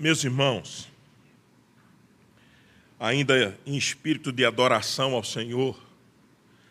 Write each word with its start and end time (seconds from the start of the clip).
Meus 0.00 0.22
irmãos, 0.22 0.88
ainda 3.00 3.58
em 3.66 3.76
espírito 3.76 4.30
de 4.30 4.44
adoração 4.44 5.12
ao 5.12 5.24
Senhor, 5.24 5.76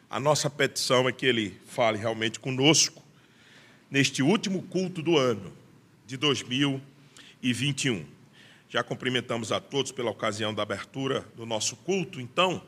a 0.10 0.18
nossa 0.18 0.50
petição 0.50 1.10
é 1.10 1.12
que 1.12 1.26
Ele 1.26 1.60
fale 1.66 1.98
realmente 1.98 2.40
conosco 2.40 3.04
neste 3.92 4.24
último 4.24 4.62
culto 4.62 5.02
do 5.02 5.18
ano 5.18 5.52
de 6.06 6.16
2021. 6.16 8.06
Já 8.70 8.82
cumprimentamos 8.82 9.52
a 9.52 9.60
todos 9.60 9.92
pela 9.92 10.10
ocasião 10.10 10.54
da 10.54 10.64
abertura 10.64 11.26
do 11.36 11.46
nosso 11.46 11.76
culto, 11.76 12.22
então 12.22 12.64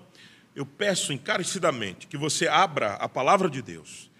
eu 0.53 0.65
peço 0.65 1.13
encarecidamente 1.13 2.05
que 2.05 2.17
você 2.17 2.49
abra 2.49 2.95
a 2.95 3.07
palavra 3.07 3.49
de 3.49 3.61
Deus 3.61 4.11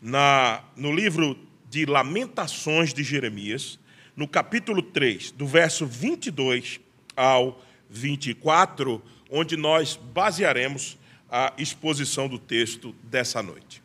na, 0.00 0.62
no 0.76 0.94
livro 0.94 1.36
de 1.68 1.84
Lamentações 1.86 2.94
de 2.94 3.02
Jeremias, 3.02 3.80
no 4.18 4.26
capítulo 4.26 4.82
3, 4.82 5.30
do 5.30 5.46
verso 5.46 5.86
22 5.86 6.80
ao 7.14 7.64
24, 7.88 9.00
onde 9.30 9.56
nós 9.56 9.94
basearemos 9.94 10.98
a 11.30 11.54
exposição 11.56 12.26
do 12.26 12.36
texto 12.36 12.92
dessa 13.04 13.40
noite. 13.40 13.80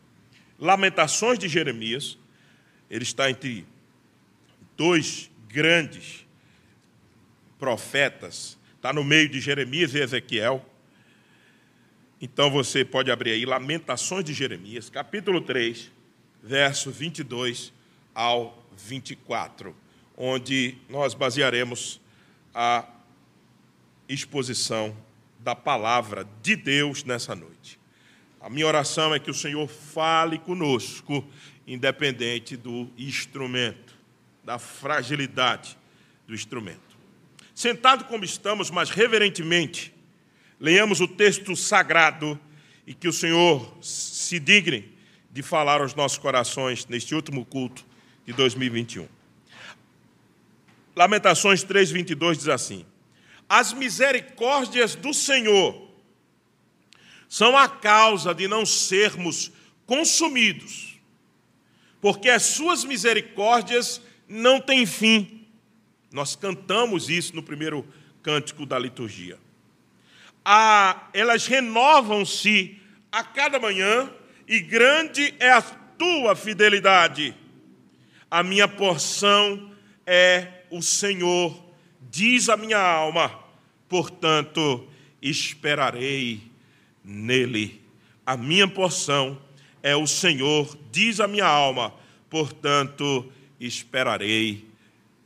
Lamentações 0.58 1.38
de 1.38 1.48
Jeremias, 1.48 2.18
ele 2.90 3.04
está 3.04 3.30
entre 3.30 3.64
dois 4.76 5.30
grandes 5.46 6.26
profetas, 7.56 8.58
está 8.74 8.92
no 8.92 9.04
meio 9.04 9.28
de 9.28 9.40
Jeremias 9.40 9.94
e 9.94 10.00
Ezequiel. 10.00 10.68
Então 12.20 12.50
você 12.50 12.84
pode 12.84 13.08
abrir 13.08 13.30
aí 13.30 13.46
Lamentações 13.46 14.24
de 14.24 14.34
Jeremias, 14.34 14.90
capítulo 14.90 15.40
3, 15.40 15.92
verso 16.42 16.90
22 16.90 17.72
ao 18.12 18.66
24 18.76 19.83
onde 20.16 20.76
nós 20.88 21.14
basearemos 21.14 22.00
a 22.54 22.86
exposição 24.08 24.96
da 25.38 25.54
palavra 25.54 26.26
de 26.42 26.56
Deus 26.56 27.04
nessa 27.04 27.34
noite. 27.34 27.78
A 28.40 28.48
minha 28.48 28.66
oração 28.66 29.14
é 29.14 29.18
que 29.18 29.30
o 29.30 29.34
Senhor 29.34 29.66
fale 29.66 30.38
conosco, 30.38 31.26
independente 31.66 32.56
do 32.56 32.90
instrumento, 32.96 33.94
da 34.44 34.58
fragilidade 34.58 35.76
do 36.26 36.34
instrumento. 36.34 36.80
Sentado 37.54 38.04
como 38.04 38.24
estamos, 38.24 38.70
mas 38.70 38.90
reverentemente, 38.90 39.94
leiamos 40.60 41.00
o 41.00 41.08
texto 41.08 41.54
sagrado 41.56 42.38
e 42.86 42.92
que 42.92 43.08
o 43.08 43.12
Senhor 43.12 43.76
se 43.80 44.38
digne 44.38 44.92
de 45.30 45.42
falar 45.42 45.80
aos 45.80 45.94
nossos 45.94 46.18
corações 46.18 46.86
neste 46.86 47.14
último 47.14 47.44
culto 47.44 47.84
de 48.26 48.32
2021. 48.32 49.08
Lamentações 50.96 51.64
3:22 51.64 52.36
diz 52.36 52.48
assim: 52.48 52.86
As 53.48 53.72
misericórdias 53.72 54.94
do 54.94 55.12
Senhor 55.12 55.90
são 57.28 57.56
a 57.56 57.68
causa 57.68 58.34
de 58.34 58.46
não 58.46 58.64
sermos 58.64 59.50
consumidos, 59.86 61.00
porque 62.00 62.30
as 62.30 62.42
suas 62.44 62.84
misericórdias 62.84 64.00
não 64.28 64.60
têm 64.60 64.86
fim. 64.86 65.46
Nós 66.12 66.36
cantamos 66.36 67.10
isso 67.10 67.34
no 67.34 67.42
primeiro 67.42 67.86
cântico 68.22 68.64
da 68.64 68.78
liturgia. 68.78 69.38
Elas 71.12 71.46
renovam-se 71.46 72.80
a 73.10 73.24
cada 73.24 73.58
manhã 73.58 74.10
e 74.46 74.60
grande 74.60 75.34
é 75.38 75.50
a 75.50 75.62
tua 75.62 76.36
fidelidade. 76.36 77.34
A 78.30 78.42
minha 78.42 78.68
porção 78.68 79.72
é 80.06 80.63
o 80.76 80.82
Senhor, 80.82 81.56
diz 82.10 82.48
a 82.48 82.56
minha 82.56 82.78
alma, 82.78 83.44
portanto, 83.88 84.88
esperarei 85.22 86.42
nele. 87.04 87.80
A 88.26 88.36
minha 88.36 88.66
porção 88.66 89.40
é 89.82 89.94
o 89.94 90.04
Senhor, 90.04 90.76
diz 90.90 91.20
a 91.20 91.28
minha 91.28 91.46
alma, 91.46 91.94
portanto, 92.28 93.30
esperarei 93.60 94.68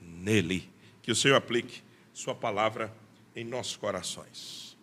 nele. 0.03 0.69
Que 1.00 1.10
o 1.10 1.16
Senhor 1.16 1.37
aplique 1.37 1.82
Sua 2.12 2.34
palavra 2.34 2.94
em 3.34 3.42
nossos 3.42 3.76
corações. 3.76 4.76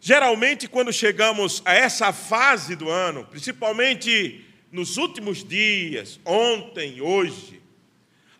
Geralmente, 0.00 0.66
quando 0.66 0.92
chegamos 0.94 1.60
a 1.64 1.74
essa 1.74 2.10
fase 2.10 2.74
do 2.74 2.88
ano, 2.88 3.26
principalmente 3.26 4.46
nos 4.72 4.96
últimos 4.96 5.44
dias, 5.44 6.18
ontem, 6.24 7.02
hoje, 7.02 7.60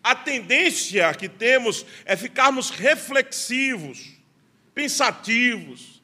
a 0.03 0.15
tendência 0.15 1.13
que 1.13 1.27
temos 1.27 1.85
é 2.05 2.15
ficarmos 2.15 2.69
reflexivos, 2.69 4.13
pensativos, 4.73 6.01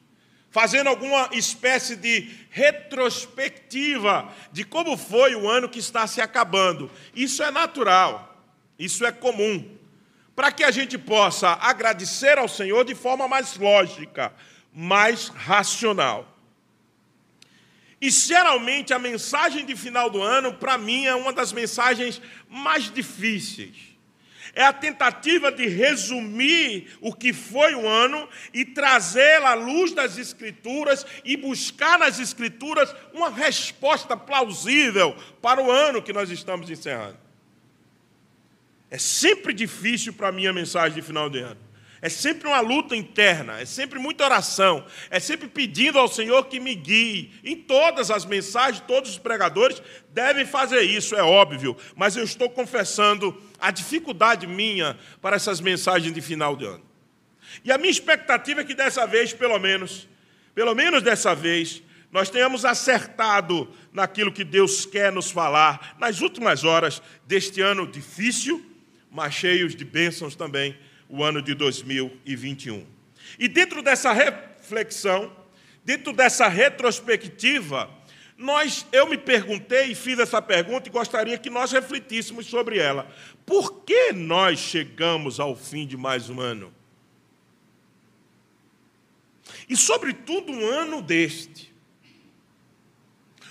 fazendo 0.50 0.88
alguma 0.88 1.28
espécie 1.32 1.96
de 1.96 2.30
retrospectiva 2.50 4.32
de 4.52 4.64
como 4.64 4.96
foi 4.96 5.34
o 5.34 5.48
ano 5.48 5.68
que 5.68 5.78
está 5.78 6.06
se 6.06 6.20
acabando. 6.20 6.90
Isso 7.14 7.42
é 7.42 7.50
natural, 7.50 8.42
isso 8.78 9.04
é 9.04 9.12
comum, 9.12 9.76
para 10.34 10.52
que 10.52 10.64
a 10.64 10.70
gente 10.70 10.96
possa 10.98 11.50
agradecer 11.60 12.38
ao 12.38 12.48
Senhor 12.48 12.84
de 12.84 12.94
forma 12.94 13.26
mais 13.26 13.56
lógica, 13.56 14.32
mais 14.72 15.28
racional. 15.28 16.35
E 18.00 18.10
geralmente 18.10 18.92
a 18.92 18.98
mensagem 18.98 19.64
de 19.64 19.74
final 19.74 20.10
do 20.10 20.22
ano, 20.22 20.52
para 20.54 20.76
mim, 20.76 21.06
é 21.06 21.14
uma 21.14 21.32
das 21.32 21.52
mensagens 21.52 22.20
mais 22.48 22.90
difíceis 22.90 23.96
é 24.56 24.64
a 24.64 24.72
tentativa 24.72 25.52
de 25.52 25.66
resumir 25.66 26.96
o 27.02 27.12
que 27.12 27.30
foi 27.34 27.74
o 27.74 27.86
ano 27.86 28.26
e 28.54 28.64
trazer 28.64 29.42
à 29.42 29.52
luz 29.52 29.92
das 29.92 30.16
Escrituras 30.16 31.04
e 31.22 31.36
buscar 31.36 31.98
nas 31.98 32.18
Escrituras 32.18 32.92
uma 33.12 33.28
resposta 33.28 34.16
plausível 34.16 35.14
para 35.42 35.62
o 35.62 35.70
ano 35.70 36.02
que 36.02 36.12
nós 36.12 36.30
estamos 36.30 36.70
encerrando. 36.70 37.18
É 38.90 38.96
sempre 38.96 39.52
difícil 39.52 40.14
para 40.14 40.32
mim 40.32 40.46
a 40.46 40.54
mensagem 40.54 40.94
de 40.94 41.02
final 41.02 41.28
de 41.28 41.40
ano. 41.40 41.65
É 42.02 42.08
sempre 42.10 42.46
uma 42.46 42.60
luta 42.60 42.94
interna, 42.94 43.60
é 43.60 43.64
sempre 43.64 43.98
muita 43.98 44.24
oração, 44.24 44.84
é 45.10 45.18
sempre 45.18 45.48
pedindo 45.48 45.98
ao 45.98 46.08
Senhor 46.08 46.44
que 46.44 46.60
me 46.60 46.74
guie. 46.74 47.32
Em 47.42 47.56
todas 47.56 48.10
as 48.10 48.26
mensagens, 48.26 48.84
todos 48.86 49.10
os 49.10 49.18
pregadores 49.18 49.80
devem 50.10 50.44
fazer 50.44 50.82
isso, 50.82 51.16
é 51.16 51.22
óbvio, 51.22 51.76
mas 51.94 52.16
eu 52.16 52.24
estou 52.24 52.50
confessando 52.50 53.40
a 53.58 53.70
dificuldade 53.70 54.46
minha 54.46 54.98
para 55.22 55.36
essas 55.36 55.60
mensagens 55.60 56.12
de 56.12 56.20
final 56.20 56.54
de 56.54 56.66
ano. 56.66 56.84
E 57.64 57.72
a 57.72 57.78
minha 57.78 57.90
expectativa 57.90 58.60
é 58.60 58.64
que 58.64 58.74
dessa 58.74 59.06
vez, 59.06 59.32
pelo 59.32 59.58
menos, 59.58 60.06
pelo 60.54 60.74
menos 60.74 61.02
dessa 61.02 61.34
vez, 61.34 61.82
nós 62.12 62.28
tenhamos 62.28 62.64
acertado 62.64 63.68
naquilo 63.92 64.32
que 64.32 64.44
Deus 64.44 64.84
quer 64.84 65.10
nos 65.10 65.30
falar 65.30 65.96
nas 65.98 66.20
últimas 66.20 66.62
horas 66.62 67.00
deste 67.26 67.62
ano 67.62 67.86
difícil, 67.86 68.64
mas 69.10 69.32
cheios 69.32 69.74
de 69.74 69.84
bênçãos 69.84 70.36
também 70.36 70.76
o 71.08 71.22
ano 71.22 71.40
de 71.42 71.54
2021. 71.54 72.86
E 73.38 73.48
dentro 73.48 73.82
dessa 73.82 74.12
reflexão, 74.12 75.30
dentro 75.84 76.12
dessa 76.12 76.48
retrospectiva, 76.48 77.90
nós, 78.36 78.86
eu 78.92 79.08
me 79.08 79.16
perguntei 79.16 79.92
e 79.92 79.94
fiz 79.94 80.18
essa 80.18 80.42
pergunta 80.42 80.88
e 80.88 80.92
gostaria 80.92 81.38
que 81.38 81.48
nós 81.48 81.72
refletíssemos 81.72 82.46
sobre 82.46 82.78
ela. 82.78 83.10
Por 83.46 83.82
que 83.84 84.12
nós 84.12 84.58
chegamos 84.58 85.40
ao 85.40 85.56
fim 85.56 85.86
de 85.86 85.96
mais 85.96 86.28
um 86.28 86.40
ano? 86.40 86.72
E, 89.68 89.76
sobretudo, 89.76 90.52
um 90.52 90.66
ano 90.66 91.00
deste. 91.00 91.74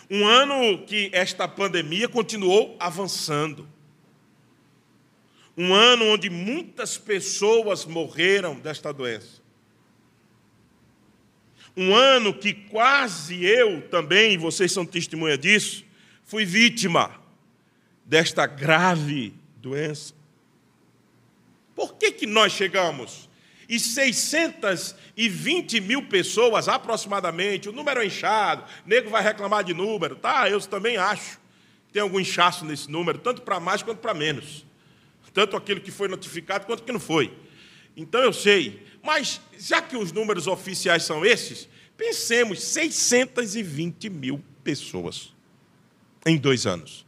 Um 0.10 0.26
ano 0.28 0.86
que 0.86 1.10
esta 1.12 1.48
pandemia 1.48 2.08
continuou 2.08 2.78
avançando. 2.80 3.68
Um 5.58 5.74
ano 5.74 6.06
onde 6.06 6.30
muitas 6.30 6.98
pessoas 6.98 7.86
morreram 7.86 8.60
desta 8.60 8.92
doença. 8.92 9.42
Um 11.78 11.96
ano 11.96 12.34
que 12.34 12.54
quase 12.54 13.46
eu 13.46 13.88
também, 13.90 14.38
vocês 14.38 14.72
são 14.72 14.86
testemunha 14.86 15.38
disso, 15.38 15.86
fui 16.24 16.46
vítima 16.46 17.22
desta 18.06 18.46
grave 18.46 19.34
doença. 19.58 20.14
Por 21.74 21.96
que, 21.96 22.12
que 22.12 22.26
nós 22.26 22.52
chegamos? 22.52 23.30
E 23.68 23.80
620 23.80 25.82
mil 25.82 26.04
pessoas, 26.04 26.68
aproximadamente, 26.68 27.68
o 27.68 27.74
número 27.74 28.02
é 28.02 28.06
inchado, 28.06 28.64
o 28.86 28.90
nego 28.90 29.10
vai 29.10 29.24
reclamar 29.24 29.64
de 29.64 29.74
número, 29.74 30.16
tá? 30.16 30.50
Eu 30.50 30.60
também 30.62 30.98
acho. 30.98 31.40
Tem 31.92 32.02
algum 32.02 32.20
inchaço 32.20 32.66
nesse 32.66 32.92
número, 32.92 33.18
tanto 33.18 33.42
para 33.42 33.60
mais 33.60 33.82
quanto 33.82 34.00
para 34.00 34.14
menos 34.14 34.65
tanto 35.36 35.58
aquilo 35.58 35.82
que 35.82 35.92
foi 35.92 36.08
notificado 36.08 36.66
quanto 36.66 36.82
que 36.84 36.92
não 36.94 37.00
foi. 37.00 37.32
Então 37.96 38.22
eu 38.22 38.32
sei, 38.32 38.82
mas 39.04 39.42
já 39.60 39.82
que 39.82 39.98
os 39.98 40.14
números 40.14 40.48
oficiais 40.48 41.04
são 41.04 41.26
esses, 41.26 41.68
pensemos 41.98 42.64
620 42.64 44.10
mil 44.10 44.42
pessoas 44.64 45.34
em 46.26 46.38
dois 46.38 46.66
anos. 46.66 47.06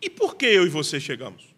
E 0.00 0.10
por 0.10 0.34
que 0.34 0.46
eu 0.46 0.66
e 0.66 0.68
você 0.68 0.98
chegamos? 0.98 1.54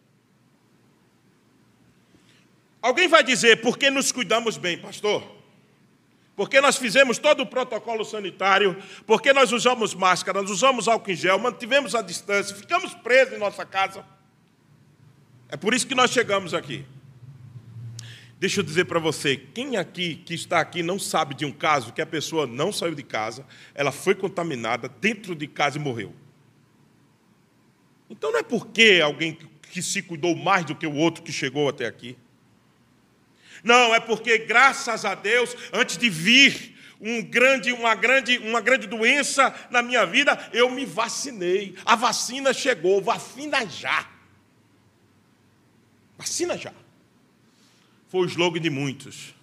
Alguém 2.83 3.09
vai 3.09 3.25
dizer, 3.25 3.63
porque 3.63 3.89
nos 3.89 4.13
cuidamos 4.13 4.59
bem, 4.59 4.77
pastor? 4.77 5.27
Porque 6.37 6.61
nós 6.61 6.77
fizemos 6.77 7.19
todo 7.19 7.43
o 7.43 7.47
protocolo 7.47 8.05
sanitário, 8.05 8.77
porque 9.07 9.33
nós 9.33 9.53
usamos 9.53 9.95
máscara, 9.95 10.43
nós 10.43 10.51
usamos 10.51 10.89
álcool 10.89 11.13
em 11.13 11.15
gel, 11.15 11.39
mantivemos 11.39 11.95
a 11.95 12.03
distância, 12.03 12.57
ficamos 12.57 12.93
presos 12.95 13.35
em 13.35 13.39
nossa 13.39 13.65
casa. 13.65 14.05
É 15.49 15.57
por 15.57 15.73
isso 15.73 15.87
que 15.87 15.95
nós 15.95 16.11
chegamos 16.11 16.53
aqui. 16.53 16.85
Deixa 18.39 18.61
eu 18.61 18.65
dizer 18.65 18.87
para 18.87 18.99
você, 18.99 19.37
quem 19.37 19.77
aqui 19.77 20.17
que 20.17 20.35
está 20.35 20.59
aqui 20.59 20.83
não 20.83 20.99
sabe 20.99 21.35
de 21.35 21.45
um 21.45 21.53
caso 21.53 21.93
que 21.93 22.03
a 22.03 22.07
pessoa 22.07 22.47
não 22.47 22.73
saiu 22.73 22.95
de 22.95 23.05
casa, 23.05 23.47
ela 23.73 23.93
foi 23.93 24.15
contaminada 24.15 24.89
dentro 24.89 25.35
de 25.35 25.47
casa 25.47 25.79
e 25.79 25.81
morreu. 25.81 26.13
Então 28.11 28.33
não 28.33 28.41
é 28.41 28.43
porque 28.43 29.01
alguém 29.03 29.39
que 29.63 29.81
se 29.81 30.03
cuidou 30.03 30.35
mais 30.35 30.65
do 30.65 30.75
que 30.75 30.87
o 30.87 30.95
outro 30.95 31.23
que 31.23 31.33
chegou 31.33 31.69
até 31.69 31.87
aqui. 31.87 32.19
Não, 33.65 33.95
é 33.95 33.99
porque, 33.99 34.37
graças 34.39 35.07
a 35.07 35.15
Deus, 35.15 35.57
antes 35.73 35.97
de 35.97 36.11
vir 36.11 36.75
um 37.01 37.23
grande, 37.23 37.73
uma, 37.73 37.95
grande, 37.95 38.39
uma 38.39 38.61
grande 38.61 38.87
doença 38.87 39.53
na 39.71 39.83
minha 39.83 40.05
vida, 40.05 40.39
eu 40.53 40.71
me 40.71 40.85
vacinei. 40.85 41.75
A 41.85 41.97
vacina 41.97 42.53
chegou, 42.53 43.01
vacina 43.01 43.67
já. 43.67 44.07
Vacina 46.17 46.57
já. 46.57 46.73
Foi 48.09 48.21
o 48.21 48.27
slogan 48.27 48.61
de 48.61 48.71
muitos. 48.71 49.35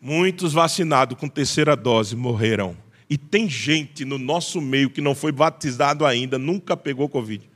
Muitos 0.00 0.52
vacinados 0.52 1.18
com 1.18 1.28
terceira 1.28 1.74
dose 1.74 2.14
morreram. 2.14 2.76
E 3.10 3.18
tem 3.18 3.48
gente 3.48 4.04
no 4.04 4.18
nosso 4.18 4.60
meio 4.60 4.90
que 4.90 5.00
não 5.00 5.14
foi 5.14 5.32
batizado 5.32 6.06
ainda, 6.06 6.38
nunca 6.38 6.76
pegou 6.76 7.08
Covid. 7.08 7.48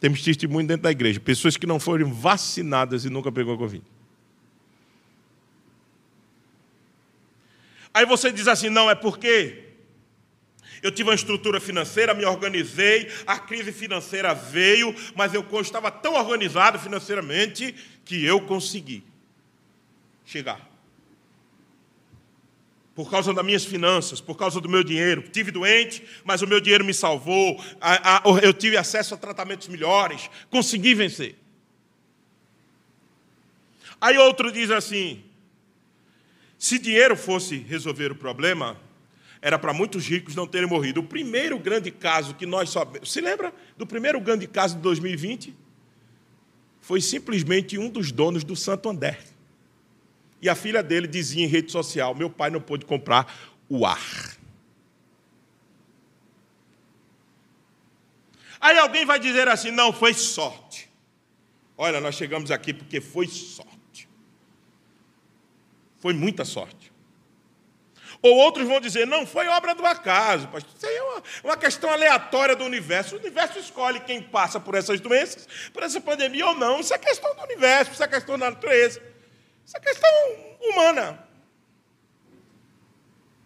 Temos 0.00 0.22
testemunho 0.22 0.66
dentro 0.66 0.84
da 0.84 0.90
igreja. 0.90 1.20
Pessoas 1.20 1.56
que 1.56 1.66
não 1.66 1.78
foram 1.78 2.12
vacinadas 2.12 3.04
e 3.04 3.10
nunca 3.10 3.30
pegou 3.30 3.56
Covid. 3.58 3.84
Aí 7.92 8.06
você 8.06 8.32
diz 8.32 8.48
assim: 8.48 8.70
não, 8.70 8.90
é 8.90 8.94
porque 8.94 9.64
eu 10.82 10.90
tive 10.90 11.10
uma 11.10 11.14
estrutura 11.14 11.60
financeira, 11.60 12.14
me 12.14 12.24
organizei, 12.24 13.10
a 13.26 13.38
crise 13.38 13.72
financeira 13.72 14.32
veio, 14.32 14.94
mas 15.14 15.34
eu 15.34 15.44
estava 15.60 15.90
tão 15.90 16.14
organizado 16.14 16.78
financeiramente 16.78 17.74
que 18.04 18.24
eu 18.24 18.40
consegui 18.40 19.04
chegar 20.24 20.69
por 23.00 23.10
causa 23.10 23.32
das 23.32 23.42
minhas 23.42 23.64
finanças, 23.64 24.20
por 24.20 24.36
causa 24.36 24.60
do 24.60 24.68
meu 24.68 24.84
dinheiro. 24.84 25.22
Tive 25.22 25.50
doente, 25.50 26.04
mas 26.22 26.42
o 26.42 26.46
meu 26.46 26.60
dinheiro 26.60 26.84
me 26.84 26.92
salvou. 26.92 27.58
Eu 28.42 28.52
tive 28.52 28.76
acesso 28.76 29.14
a 29.14 29.16
tratamentos 29.16 29.68
melhores, 29.68 30.28
consegui 30.50 30.94
vencer. 30.94 31.34
Aí 33.98 34.18
outro 34.18 34.52
diz 34.52 34.70
assim: 34.70 35.24
se 36.58 36.78
dinheiro 36.78 37.16
fosse 37.16 37.56
resolver 37.56 38.12
o 38.12 38.14
problema, 38.14 38.78
era 39.40 39.58
para 39.58 39.72
muitos 39.72 40.06
ricos 40.06 40.34
não 40.36 40.46
terem 40.46 40.68
morrido. 40.68 41.00
O 41.00 41.04
primeiro 41.04 41.58
grande 41.58 41.90
caso 41.90 42.34
que 42.34 42.44
nós 42.44 42.68
sabemos. 42.68 43.10
Se 43.10 43.22
lembra 43.22 43.50
do 43.78 43.86
primeiro 43.86 44.20
grande 44.20 44.46
caso 44.46 44.76
de 44.76 44.82
2020? 44.82 45.56
Foi 46.82 47.00
simplesmente 47.00 47.78
um 47.78 47.88
dos 47.88 48.12
donos 48.12 48.44
do 48.44 48.54
Santo 48.54 48.90
André. 48.90 49.18
E 50.42 50.48
a 50.48 50.54
filha 50.54 50.82
dele 50.82 51.06
dizia 51.06 51.44
em 51.44 51.48
rede 51.48 51.70
social: 51.70 52.14
Meu 52.14 52.30
pai 52.30 52.50
não 52.50 52.60
pôde 52.60 52.86
comprar 52.86 53.32
o 53.68 53.84
ar. 53.84 54.36
Aí 58.60 58.78
alguém 58.78 59.04
vai 59.04 59.18
dizer 59.18 59.48
assim: 59.48 59.70
Não, 59.70 59.92
foi 59.92 60.14
sorte. 60.14 60.90
Olha, 61.76 62.00
nós 62.00 62.14
chegamos 62.14 62.50
aqui 62.50 62.72
porque 62.72 63.00
foi 63.00 63.26
sorte. 63.26 64.08
Foi 65.98 66.12
muita 66.12 66.44
sorte. 66.44 66.90
Ou 68.22 68.36
outros 68.36 68.66
vão 68.66 68.80
dizer: 68.80 69.06
Não, 69.06 69.26
foi 69.26 69.46
obra 69.48 69.74
do 69.74 69.84
acaso. 69.84 70.48
Pastor. 70.48 70.72
Isso 70.76 70.86
aí 70.86 70.96
é 70.96 71.02
uma, 71.02 71.22
uma 71.44 71.56
questão 71.56 71.90
aleatória 71.90 72.56
do 72.56 72.64
universo. 72.64 73.16
O 73.16 73.18
universo 73.18 73.58
escolhe 73.58 74.00
quem 74.00 74.22
passa 74.22 74.58
por 74.58 74.74
essas 74.74 75.00
doenças, 75.00 75.46
por 75.72 75.82
essa 75.82 76.00
pandemia 76.00 76.46
ou 76.46 76.54
não. 76.54 76.80
Isso 76.80 76.94
é 76.94 76.98
questão 76.98 77.34
do 77.34 77.42
universo, 77.42 77.92
isso 77.92 78.02
é 78.02 78.08
questão 78.08 78.38
da 78.38 78.50
natureza. 78.50 79.09
Isso 79.70 79.76
é 79.76 79.80
questão 79.80 80.10
humana. 80.62 81.24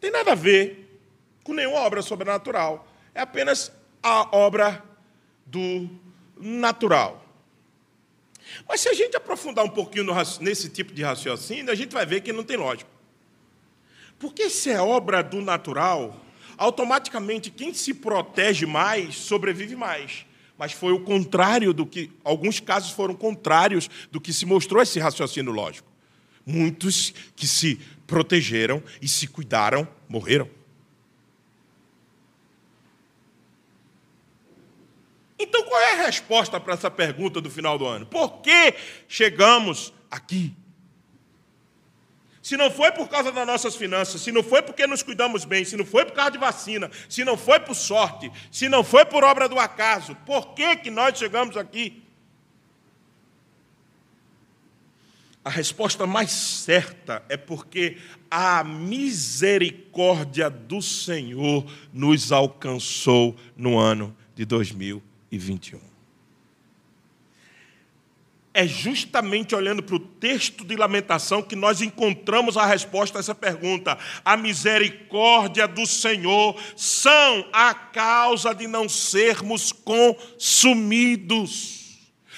Tem 0.01 0.11
nada 0.11 0.33
a 0.33 0.35
ver 0.35 0.99
com 1.45 1.53
nenhuma 1.53 1.81
obra 1.81 2.01
sobrenatural. 2.01 2.89
É 3.15 3.21
apenas 3.21 3.71
a 4.03 4.35
obra 4.35 4.83
do 5.45 5.87
natural. 6.41 7.23
Mas 8.67 8.81
se 8.81 8.89
a 8.89 8.95
gente 8.95 9.15
aprofundar 9.15 9.67
um 9.67 9.69
pouquinho 9.69 10.07
nesse 10.41 10.71
tipo 10.71 10.95
de 10.95 11.03
raciocínio, 11.03 11.71
a 11.71 11.75
gente 11.75 11.93
vai 11.93 12.07
ver 12.07 12.23
que 12.23 12.33
não 12.33 12.43
tem 12.43 12.57
lógica. 12.57 12.91
Porque 14.19 14.49
se 14.49 14.71
é 14.71 14.81
obra 14.81 15.23
do 15.23 15.43
natural, 15.43 16.19
automaticamente 16.57 17.51
quem 17.51 17.75
se 17.75 17.93
protege 17.93 18.65
mais 18.65 19.17
sobrevive 19.17 19.77
mais. 19.77 20.25
Mas 20.57 20.73
foi 20.73 20.95
o 20.95 21.01
contrário 21.01 21.75
do 21.75 21.85
que, 21.85 22.11
alguns 22.25 22.61
casos 22.61 22.93
foram 22.93 23.15
contrários 23.15 23.91
do 24.11 24.19
que 24.19 24.33
se 24.33 24.47
mostrou 24.47 24.83
esse 24.83 24.99
raciocínio 24.99 25.53
lógico. 25.53 25.93
Muitos 26.47 27.15
que 27.35 27.47
se 27.47 27.81
protegeram 28.07 28.83
e 29.01 29.09
se 29.09 29.27
cuidaram 29.27 29.89
morreram. 30.09 30.49
Então, 35.39 35.63
qual 35.65 35.81
é 35.81 35.93
a 36.01 36.07
resposta 36.07 36.61
para 36.61 36.75
essa 36.75 36.91
pergunta 36.91 37.41
do 37.41 37.51
final 37.51 37.77
do 37.77 37.87
ano? 37.87 38.07
Por 38.07 38.41
que 38.41 38.75
chegamos 39.09 39.93
aqui? 40.11 40.55
Se 42.45 42.59
não 42.59 42.71
foi 42.71 42.93
por 42.93 43.09
causa 43.09 43.33
das 43.33 43.47
nossas 43.47 43.75
finanças, 43.75 44.21
se 44.21 44.31
não 44.31 44.43
foi 44.43 44.61
porque 44.61 44.87
nos 44.87 45.03
cuidamos 45.03 45.47
bem, 45.47 45.65
se 45.65 45.79
não 45.79 45.85
foi 45.85 46.05
por 46.05 46.13
causa 46.13 46.33
de 46.33 46.39
vacina, 46.39 46.91
se 47.09 47.25
não 47.25 47.39
foi 47.39 47.59
por 47.59 47.75
sorte, 47.75 48.31
se 48.53 48.69
não 48.69 48.85
foi 48.85 49.07
por 49.07 49.25
obra 49.25 49.49
do 49.49 49.59
acaso, 49.59 50.15
por 50.27 50.55
que, 50.55 50.77
que 50.77 50.91
nós 50.91 51.19
chegamos 51.19 51.57
aqui? 51.57 52.04
A 55.45 55.51
resposta 55.51 56.07
mais 56.07 56.31
certa 56.31 57.23
é 57.29 57.37
porque 57.37 57.99
a 58.31 58.65
misericórdia 58.65 60.49
do 60.49 60.81
Senhor 60.81 61.71
nos 61.93 62.33
alcançou 62.33 63.37
no 63.55 63.79
ano 63.79 64.17
de 64.35 64.47
2021. 64.47 65.79
É 68.55 68.67
justamente 68.67 69.55
olhando 69.55 69.83
para 69.83 69.97
o 69.97 70.01
texto 70.01 70.65
de 70.65 70.77
Lamentação 70.77 71.43
que 71.43 71.55
nós 71.57 71.83
encontramos 71.83 72.57
a 72.57 72.65
resposta 72.65 73.19
a 73.19 73.21
essa 73.21 73.35
pergunta. 73.35 73.99
A 74.25 74.39
misericórdia 74.39 75.69
do 75.69 75.85
Senhor 75.87 76.57
são 76.75 77.47
a 77.53 77.75
causa 77.75 78.55
de 78.55 78.67
não 78.67 78.89
sermos 78.89 79.73
consumidos. 79.73 80.25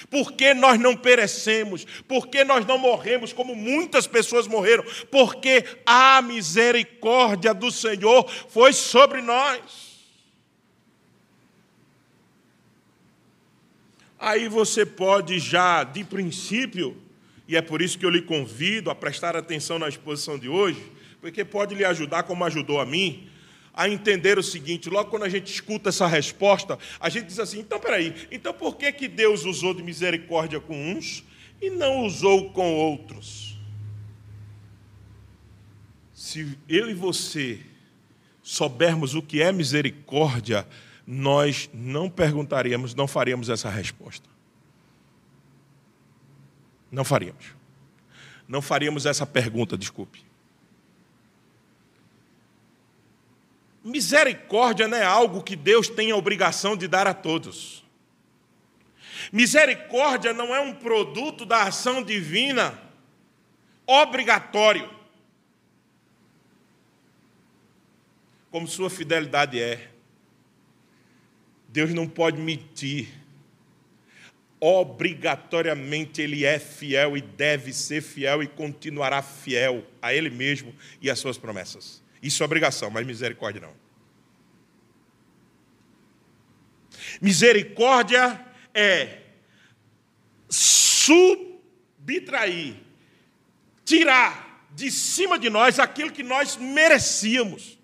Por 0.09 0.33
que 0.33 0.53
nós 0.53 0.79
não 0.79 0.95
perecemos? 0.95 1.85
Por 2.07 2.27
que 2.27 2.43
nós 2.43 2.65
não 2.65 2.77
morremos 2.77 3.33
como 3.33 3.55
muitas 3.55 4.07
pessoas 4.07 4.47
morreram? 4.47 4.83
Porque 5.11 5.65
a 5.85 6.21
misericórdia 6.21 7.53
do 7.53 7.71
Senhor 7.71 8.29
foi 8.49 8.71
sobre 8.71 9.21
nós. 9.21 9.87
Aí 14.19 14.47
você 14.47 14.85
pode 14.85 15.39
já, 15.39 15.83
de 15.83 16.03
princípio, 16.03 16.97
e 17.47 17.55
é 17.55 17.61
por 17.61 17.81
isso 17.81 17.99
que 17.99 18.05
eu 18.05 18.09
lhe 18.09 18.21
convido 18.21 18.89
a 18.89 18.95
prestar 18.95 19.35
atenção 19.35 19.77
na 19.77 19.87
exposição 19.87 20.39
de 20.39 20.49
hoje, 20.49 20.81
porque 21.21 21.45
pode 21.45 21.75
lhe 21.75 21.85
ajudar 21.85 22.23
como 22.23 22.43
ajudou 22.45 22.79
a 22.79 22.85
mim, 22.85 23.29
a 23.77 23.87
entender 23.87 24.39
o 24.39 24.43
seguinte: 24.43 24.89
logo 24.89 25.11
quando 25.11 25.23
a 25.23 25.29
gente 25.29 25.53
escuta 25.53 25.89
essa 25.89 26.07
resposta, 26.07 26.79
a 26.99 27.07
gente 27.07 27.27
diz 27.27 27.39
assim: 27.39 27.59
então 27.59 27.79
peraí, 27.79 28.27
então 28.31 28.51
por 28.51 28.75
que, 28.75 28.91
que 28.91 29.07
Deus 29.07 29.45
usou 29.45 29.75
de 29.75 29.83
misericórdia 29.83 30.59
com 30.59 30.91
uns 30.91 31.23
e 31.61 31.69
não 31.69 32.03
usou 32.03 32.49
com 32.49 32.73
outros? 32.73 33.55
Se 36.11 36.57
eu 36.67 36.89
e 36.89 36.93
você 36.95 37.59
soubermos 38.41 39.13
o 39.13 39.21
que 39.21 39.41
é 39.41 39.51
misericórdia, 39.51 40.67
nós 41.05 41.69
não 41.71 42.09
perguntaríamos, 42.09 42.95
não 42.95 43.07
faríamos 43.07 43.47
essa 43.47 43.69
resposta. 43.69 44.27
Não 46.91 47.05
faríamos. 47.05 47.55
Não 48.47 48.61
faríamos 48.61 49.05
essa 49.05 49.25
pergunta, 49.25 49.77
desculpe. 49.77 50.26
Misericórdia 53.87 54.85
não 54.85 54.97
é 54.97 55.03
algo 55.05 55.41
que 55.41 55.55
Deus 55.55 55.87
tem 55.87 56.11
a 56.11 56.15
obrigação 56.17 56.75
de 56.75 56.89
dar 56.89 57.07
a 57.07 57.13
todos. 57.13 57.85
Misericórdia 59.31 60.33
não 60.33 60.53
é 60.53 60.59
um 60.59 60.73
produto 60.73 61.45
da 61.45 61.63
ação 61.63 62.03
divina 62.03 62.77
obrigatório. 63.85 64.93
Como 68.51 68.67
sua 68.67 68.89
fidelidade 68.89 69.57
é. 69.57 69.89
Deus 71.69 71.93
não 71.93 72.09
pode 72.09 72.41
mentir. 72.41 73.07
obrigatoriamente 74.59 76.21
ele 76.21 76.43
é 76.43 76.59
fiel 76.59 77.15
e 77.15 77.21
deve 77.21 77.71
ser 77.71 78.01
fiel 78.01 78.43
e 78.43 78.47
continuará 78.47 79.21
fiel 79.21 79.85
a 80.01 80.13
ele 80.13 80.29
mesmo 80.29 80.75
e 81.01 81.09
às 81.09 81.19
suas 81.19 81.37
promessas. 81.37 82.05
Isso 82.21 82.43
é 82.43 82.45
obrigação, 82.45 82.89
mas 82.89 83.05
misericórdia 83.05 83.61
não. 83.61 83.87
Misericórdia 87.21 88.45
é 88.73 89.19
subtrair, 90.47 92.75
tirar 93.85 94.65
de 94.71 94.91
cima 94.91 95.39
de 95.39 95.49
nós 95.49 95.79
aquilo 95.79 96.11
que 96.11 96.23
nós 96.23 96.57
merecíamos. 96.57 97.77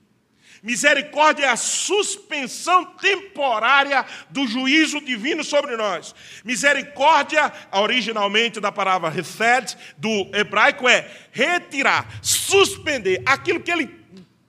Misericórdia 0.61 1.45
é 1.45 1.49
a 1.49 1.57
suspensão 1.57 2.85
temporária 2.85 4.05
do 4.29 4.47
juízo 4.47 5.01
divino 5.01 5.43
sobre 5.43 5.75
nós. 5.75 6.15
Misericórdia, 6.45 7.51
originalmente 7.73 8.61
da 8.61 8.71
palavra 8.71 9.09
refed, 9.09 9.75
do 9.97 10.31
hebraico, 10.33 10.87
é 10.87 11.09
retirar, 11.33 12.07
suspender 12.21 13.21
aquilo 13.25 13.59
que 13.59 13.71
ele 13.71 14.02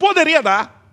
poderia 0.04 0.42
dar. 0.42 0.84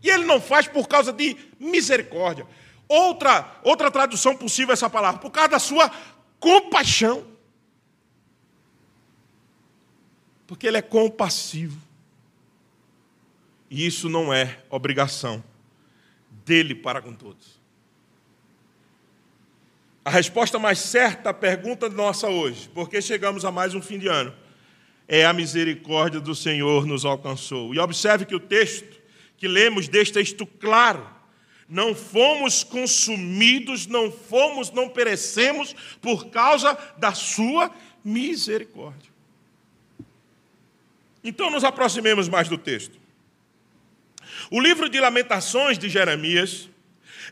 E 0.00 0.08
ele 0.08 0.24
não 0.24 0.40
faz 0.40 0.68
por 0.68 0.86
causa 0.86 1.12
de 1.12 1.36
misericórdia. 1.58 2.46
Outra, 2.86 3.58
outra 3.64 3.90
tradução 3.90 4.36
possível 4.36 4.72
essa 4.72 4.88
palavra, 4.88 5.20
por 5.20 5.32
causa 5.32 5.50
da 5.50 5.58
sua 5.58 5.90
compaixão. 6.38 7.26
Porque 10.46 10.68
ele 10.68 10.76
é 10.76 10.82
compassivo. 10.82 11.76
E 13.68 13.84
isso 13.84 14.08
não 14.08 14.32
é 14.32 14.62
obrigação 14.70 15.42
dele 16.44 16.74
para 16.74 17.02
com 17.02 17.12
todos. 17.12 17.60
A 20.04 20.10
resposta 20.10 20.56
mais 20.56 20.78
certa 20.78 21.30
à 21.30 21.34
pergunta 21.34 21.88
nossa 21.88 22.28
hoje, 22.28 22.70
porque 22.72 23.02
chegamos 23.02 23.44
a 23.44 23.50
mais 23.50 23.74
um 23.74 23.82
fim 23.82 23.98
de 23.98 24.06
ano, 24.06 24.32
é 25.12 25.26
a 25.26 25.32
misericórdia 25.32 26.20
do 26.20 26.36
Senhor 26.36 26.86
nos 26.86 27.04
alcançou. 27.04 27.74
E 27.74 27.80
observe 27.80 28.24
que 28.24 28.34
o 28.34 28.38
texto 28.38 28.96
que 29.36 29.48
lemos 29.48 29.88
deixa 29.88 30.20
isto 30.20 30.46
claro. 30.46 31.04
Não 31.68 31.96
fomos 31.96 32.62
consumidos, 32.62 33.88
não 33.88 34.12
fomos, 34.12 34.70
não 34.70 34.88
perecemos 34.88 35.74
por 36.00 36.26
causa 36.26 36.78
da 36.96 37.12
sua 37.12 37.72
misericórdia. 38.04 39.10
Então 41.24 41.50
nos 41.50 41.64
aproximemos 41.64 42.28
mais 42.28 42.48
do 42.48 42.56
texto. 42.56 42.96
O 44.48 44.60
livro 44.60 44.88
de 44.88 45.00
Lamentações 45.00 45.76
de 45.76 45.88
Jeremias 45.88 46.68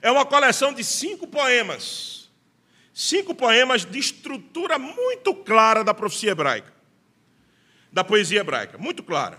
é 0.03 0.11
uma 0.11 0.27
coleção 0.27 0.73
de 0.73 0.83
cinco 0.83 1.29
poemas. 1.29 2.29
Cinco 2.93 3.37
poemas 3.37 3.85
de 3.85 4.01
estrutura 4.01 4.81
muito 4.81 5.33
clara 5.33 5.85
da 5.85 5.95
profecia 5.95 6.33
hebraica, 6.33 6.73
da 7.93 8.05
poesia 8.05 8.41
hebraica, 8.41 8.79
muito 8.79 9.03
clara. 9.03 9.39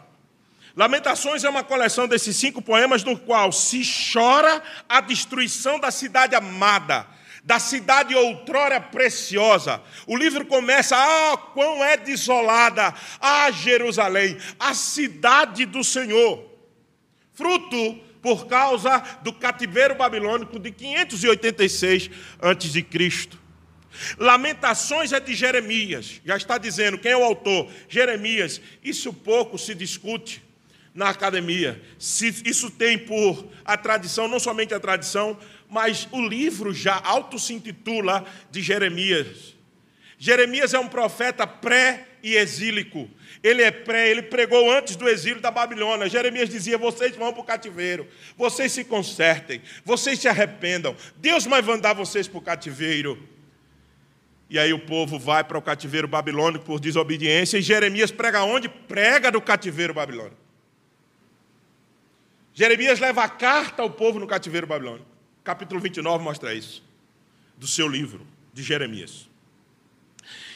Lamentações 0.76 1.44
é 1.44 1.50
uma 1.50 1.64
coleção 1.64 2.08
desses 2.08 2.36
cinco 2.36 2.62
poemas 2.62 3.04
no 3.04 3.18
qual 3.18 3.52
se 3.52 3.82
chora 4.14 4.62
a 4.88 5.02
destruição 5.02 5.80
da 5.80 5.92
cidade 5.92 6.36
amada, 6.36 7.06
da 7.44 7.60
cidade 7.60 8.16
outrora 8.16 8.80
preciosa. 8.80 9.82
O 10.08 10.16
livro 10.16 10.46
começa: 10.46 10.96
Ah, 10.96 11.38
quão 11.38 11.84
é 11.84 11.98
desolada, 11.98 12.94
ah, 13.20 13.52
Jerusalém, 13.52 14.38
a 14.60 14.74
cidade 14.74 15.66
do 15.66 15.84
Senhor 15.84 16.50
fruto 17.40 17.98
por 18.22 18.48
causa 18.48 19.00
do 19.24 19.32
cativeiro 19.32 19.96
babilônico 19.96 20.60
de 20.60 20.72
586 20.72 22.10
a.C. 22.42 23.39
Lamentações 24.18 25.12
é 25.12 25.20
de 25.20 25.34
Jeremias, 25.34 26.22
já 26.26 26.38
está 26.38 26.58
dizendo 26.58 26.98
quem 26.98 27.12
é 27.12 27.18
o 27.18 27.24
autor, 27.24 27.72
Jeremias. 27.88 28.62
Isso 28.84 29.12
pouco 29.12 29.58
se 29.58 29.74
discute 29.74 30.42
na 30.94 31.10
academia. 31.10 31.82
Isso 31.98 32.70
tem 32.70 32.98
por 32.98 33.48
a 33.64 33.78
tradição, 33.78 34.28
não 34.28 34.40
somente 34.40 34.74
a 34.74 34.80
tradição, 34.80 35.38
mas 35.70 36.08
o 36.12 36.22
livro 36.22 36.74
já 36.74 37.00
auto 37.04 37.40
se 37.40 37.54
intitula 37.54 38.26
de 38.52 38.62
Jeremias. 38.62 39.56
Jeremias 40.18 40.74
é 40.74 40.80
um 40.80 40.88
profeta 40.88 41.48
pré 41.48 42.08
e 42.22 42.36
exílico. 42.36 43.10
Ele 43.42 43.62
é 43.62 43.72
pré, 43.72 44.10
ele 44.10 44.22
pregou 44.22 44.70
antes 44.70 44.98
do 44.98 45.08
exílio 45.08 45.40
da 45.40 45.50
Babilônia. 45.50 46.10
Jeremias 46.10 46.50
dizia: 46.50 46.78
vocês 46.78 47.16
vão 47.16 47.32
para 47.32 47.42
o 47.42 47.46
cativeiro, 47.46 48.06
vocês 48.36 48.72
se 48.74 48.84
consertem, 48.84 49.62
vocês 49.86 50.20
se 50.20 50.28
arrependam. 50.28 50.96
Deus 51.16 51.46
vai 51.46 51.62
mandar 51.62 51.94
vocês 51.94 52.28
para 52.28 52.38
o 52.38 52.42
cativeiro. 52.42 53.18
E 54.50 54.58
aí 54.58 54.74
o 54.74 54.80
povo 54.80 55.20
vai 55.20 55.44
para 55.44 55.58
o 55.58 55.62
cativeiro 55.62 56.08
babilônico 56.08 56.66
por 56.66 56.80
desobediência. 56.80 57.58
E 57.58 57.62
Jeremias 57.62 58.12
prega 58.12 58.44
onde? 58.44 58.68
Prega 58.68 59.32
do 59.32 59.40
cativeiro 59.40 59.94
babilônico. 59.94 60.38
Jeremias 62.54 63.00
leva 63.00 63.24
a 63.24 63.30
carta 63.30 63.84
ao 63.84 63.90
povo 63.90 64.20
no 64.20 64.28
cativeiro 64.28 64.66
babilônico. 64.66 65.06
Capítulo 65.44 65.80
29 65.80 66.24
mostra 66.24 66.54
isso, 66.54 66.84
do 67.58 67.68
seu 67.68 67.88
livro, 67.88 68.26
de 68.54 68.64
Jeremias. 68.64 69.30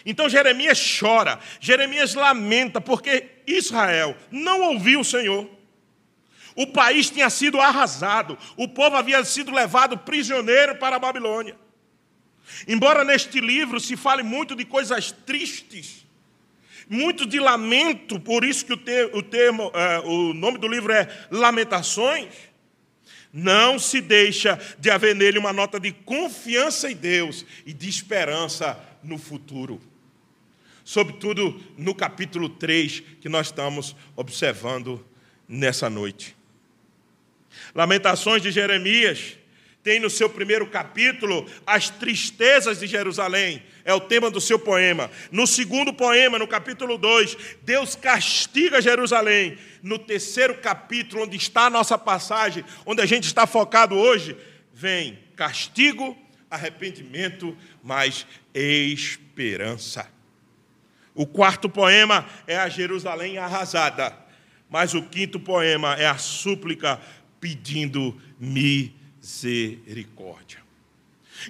Então 0.06 0.28
Jeremias 0.28 0.98
chora, 1.00 1.40
Jeremias 1.60 2.14
lamenta, 2.14 2.82
porque 2.82 3.30
Israel 3.48 4.18
não 4.30 4.74
ouviu 4.74 5.00
o 5.00 5.06
Senhor. 5.06 5.50
O 6.56 6.68
país 6.68 7.10
tinha 7.10 7.30
sido 7.30 7.60
arrasado, 7.60 8.38
o 8.58 8.68
povo 8.68 8.96
havia 8.96 9.24
sido 9.24 9.52
levado 9.52 9.98
prisioneiro 9.98 10.76
para 10.76 10.98
a 10.98 11.00
Babilônia. 11.00 11.56
Embora 12.68 13.04
neste 13.04 13.40
livro 13.40 13.80
se 13.80 13.96
fale 13.96 14.24
muito 14.24 14.56
de 14.56 14.66
coisas 14.66 15.12
tristes, 15.12 16.06
muito 16.90 17.26
de 17.26 17.40
lamento, 17.40 18.20
por 18.20 18.44
isso 18.44 18.66
que 18.66 18.74
o, 18.74 18.78
te, 18.78 19.06
o, 19.14 19.22
termo, 19.22 19.68
uh, 19.68 20.08
o 20.08 20.34
nome 20.34 20.58
do 20.58 20.68
livro 20.68 20.92
é 20.92 21.08
Lamentações, 21.32 22.34
não 23.32 23.80
se 23.80 24.02
deixa 24.02 24.60
de 24.78 24.92
haver 24.92 25.16
nele 25.16 25.40
uma 25.40 25.54
nota 25.54 25.80
de 25.80 25.92
confiança 25.92 26.92
em 26.92 26.96
Deus 26.96 27.46
e 27.66 27.74
de 27.74 27.90
esperança 27.90 28.78
no 29.04 29.18
futuro 29.18 29.82
sobretudo 30.84 31.62
no 31.78 31.96
capítulo 31.96 32.50
3 32.50 33.02
que 33.22 33.30
nós 33.30 33.48
estamos 33.48 33.96
observando 34.16 35.06
nessa 35.48 35.90
noite. 35.90 36.36
Lamentações 37.74 38.42
de 38.42 38.52
Jeremias 38.52 39.38
tem 39.84 40.00
no 40.00 40.10
seu 40.10 40.30
primeiro 40.30 40.66
capítulo 40.66 41.46
as 41.68 41.90
tristezas 41.90 42.80
de 42.80 42.88
Jerusalém, 42.88 43.62
é 43.84 43.94
o 43.94 44.00
tema 44.00 44.32
do 44.32 44.40
seu 44.40 44.58
poema. 44.58 45.12
No 45.30 45.46
segundo 45.46 45.94
poema, 45.94 46.40
no 46.40 46.48
capítulo 46.48 46.98
2, 46.98 47.38
Deus 47.64 47.96
castiga 47.96 48.82
Jerusalém. 48.82 49.58
No 49.82 50.00
terceiro 50.00 50.56
capítulo, 50.56 51.24
onde 51.24 51.36
está 51.36 51.66
a 51.66 51.70
nossa 51.70 51.98
passagem, 51.98 52.64
onde 52.86 53.02
a 53.02 53.06
gente 53.06 53.26
está 53.26 53.46
focado 53.46 53.96
hoje, 53.96 54.38
vem 54.74 55.20
castigo, 55.36 56.18
arrependimento, 56.50 57.58
mas 57.84 58.26
esperança. 58.54 60.10
O 61.14 61.28
quarto 61.28 61.68
poema 61.68 62.26
é 62.48 62.58
a 62.58 62.70
Jerusalém 62.70 63.38
arrasada. 63.38 64.18
Mas 64.70 64.96
o 64.96 65.04
quinto 65.04 65.40
poema 65.40 65.94
é 65.96 66.08
a 66.08 66.18
súplica 66.18 67.00
pedindo 67.40 68.20
misericórdia. 68.40 69.03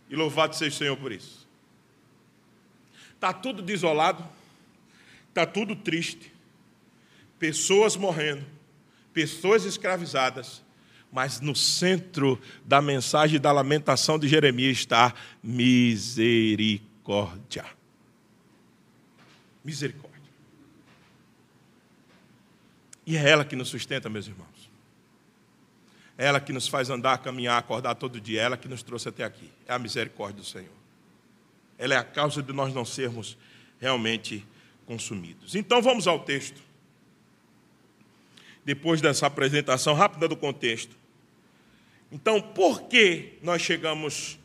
E 0.09 0.15
louvado 0.15 0.55
seja 0.55 0.75
o 0.75 0.77
Senhor 0.77 0.95
por 0.97 1.11
isso. 1.11 1.47
Está 3.15 3.33
tudo 3.33 3.61
desolado, 3.61 4.25
está 5.29 5.45
tudo 5.45 5.75
triste, 5.75 6.31
pessoas 7.39 7.95
morrendo, 7.95 8.56
pessoas 9.17 9.65
escravizadas, 9.65 10.63
mas 11.11 11.41
no 11.41 11.55
centro 11.55 12.39
da 12.63 12.79
mensagem 12.79 13.39
da 13.39 13.51
lamentação 13.51 14.19
de 14.19 14.27
Jeremias 14.27 14.77
está 14.77 15.11
misericórdia. 15.41 17.65
Misericórdia. 19.65 20.21
E 23.07 23.17
é 23.17 23.27
ela 23.27 23.43
que 23.43 23.55
nos 23.55 23.69
sustenta, 23.69 24.07
meus 24.07 24.27
irmãos. 24.27 24.69
É 26.15 26.27
ela 26.27 26.39
que 26.39 26.53
nos 26.53 26.67
faz 26.67 26.91
andar, 26.91 27.17
caminhar, 27.17 27.57
acordar 27.57 27.95
todo 27.95 28.21
dia. 28.21 28.41
É 28.41 28.43
ela 28.43 28.57
que 28.57 28.67
nos 28.67 28.83
trouxe 28.83 29.09
até 29.09 29.23
aqui. 29.23 29.49
É 29.65 29.73
a 29.73 29.79
misericórdia 29.79 30.37
do 30.37 30.45
Senhor 30.45 30.77
ela 31.77 31.93
é 31.93 31.97
a 31.97 32.03
causa 32.03 32.41
de 32.41 32.51
nós 32.51 32.73
não 32.73 32.83
sermos 32.83 33.37
realmente 33.79 34.45
consumidos. 34.85 35.55
Então 35.55 35.81
vamos 35.81 36.07
ao 36.07 36.19
texto. 36.19 36.61
Depois 38.67 38.99
dessa 38.99 39.25
apresentação 39.25 39.93
rápida 39.93 40.27
do 40.27 40.35
contexto. 40.35 40.93
Então, 42.11 42.41
por 42.41 42.81
que 42.81 43.37
nós 43.41 43.61
chegamos 43.61 44.37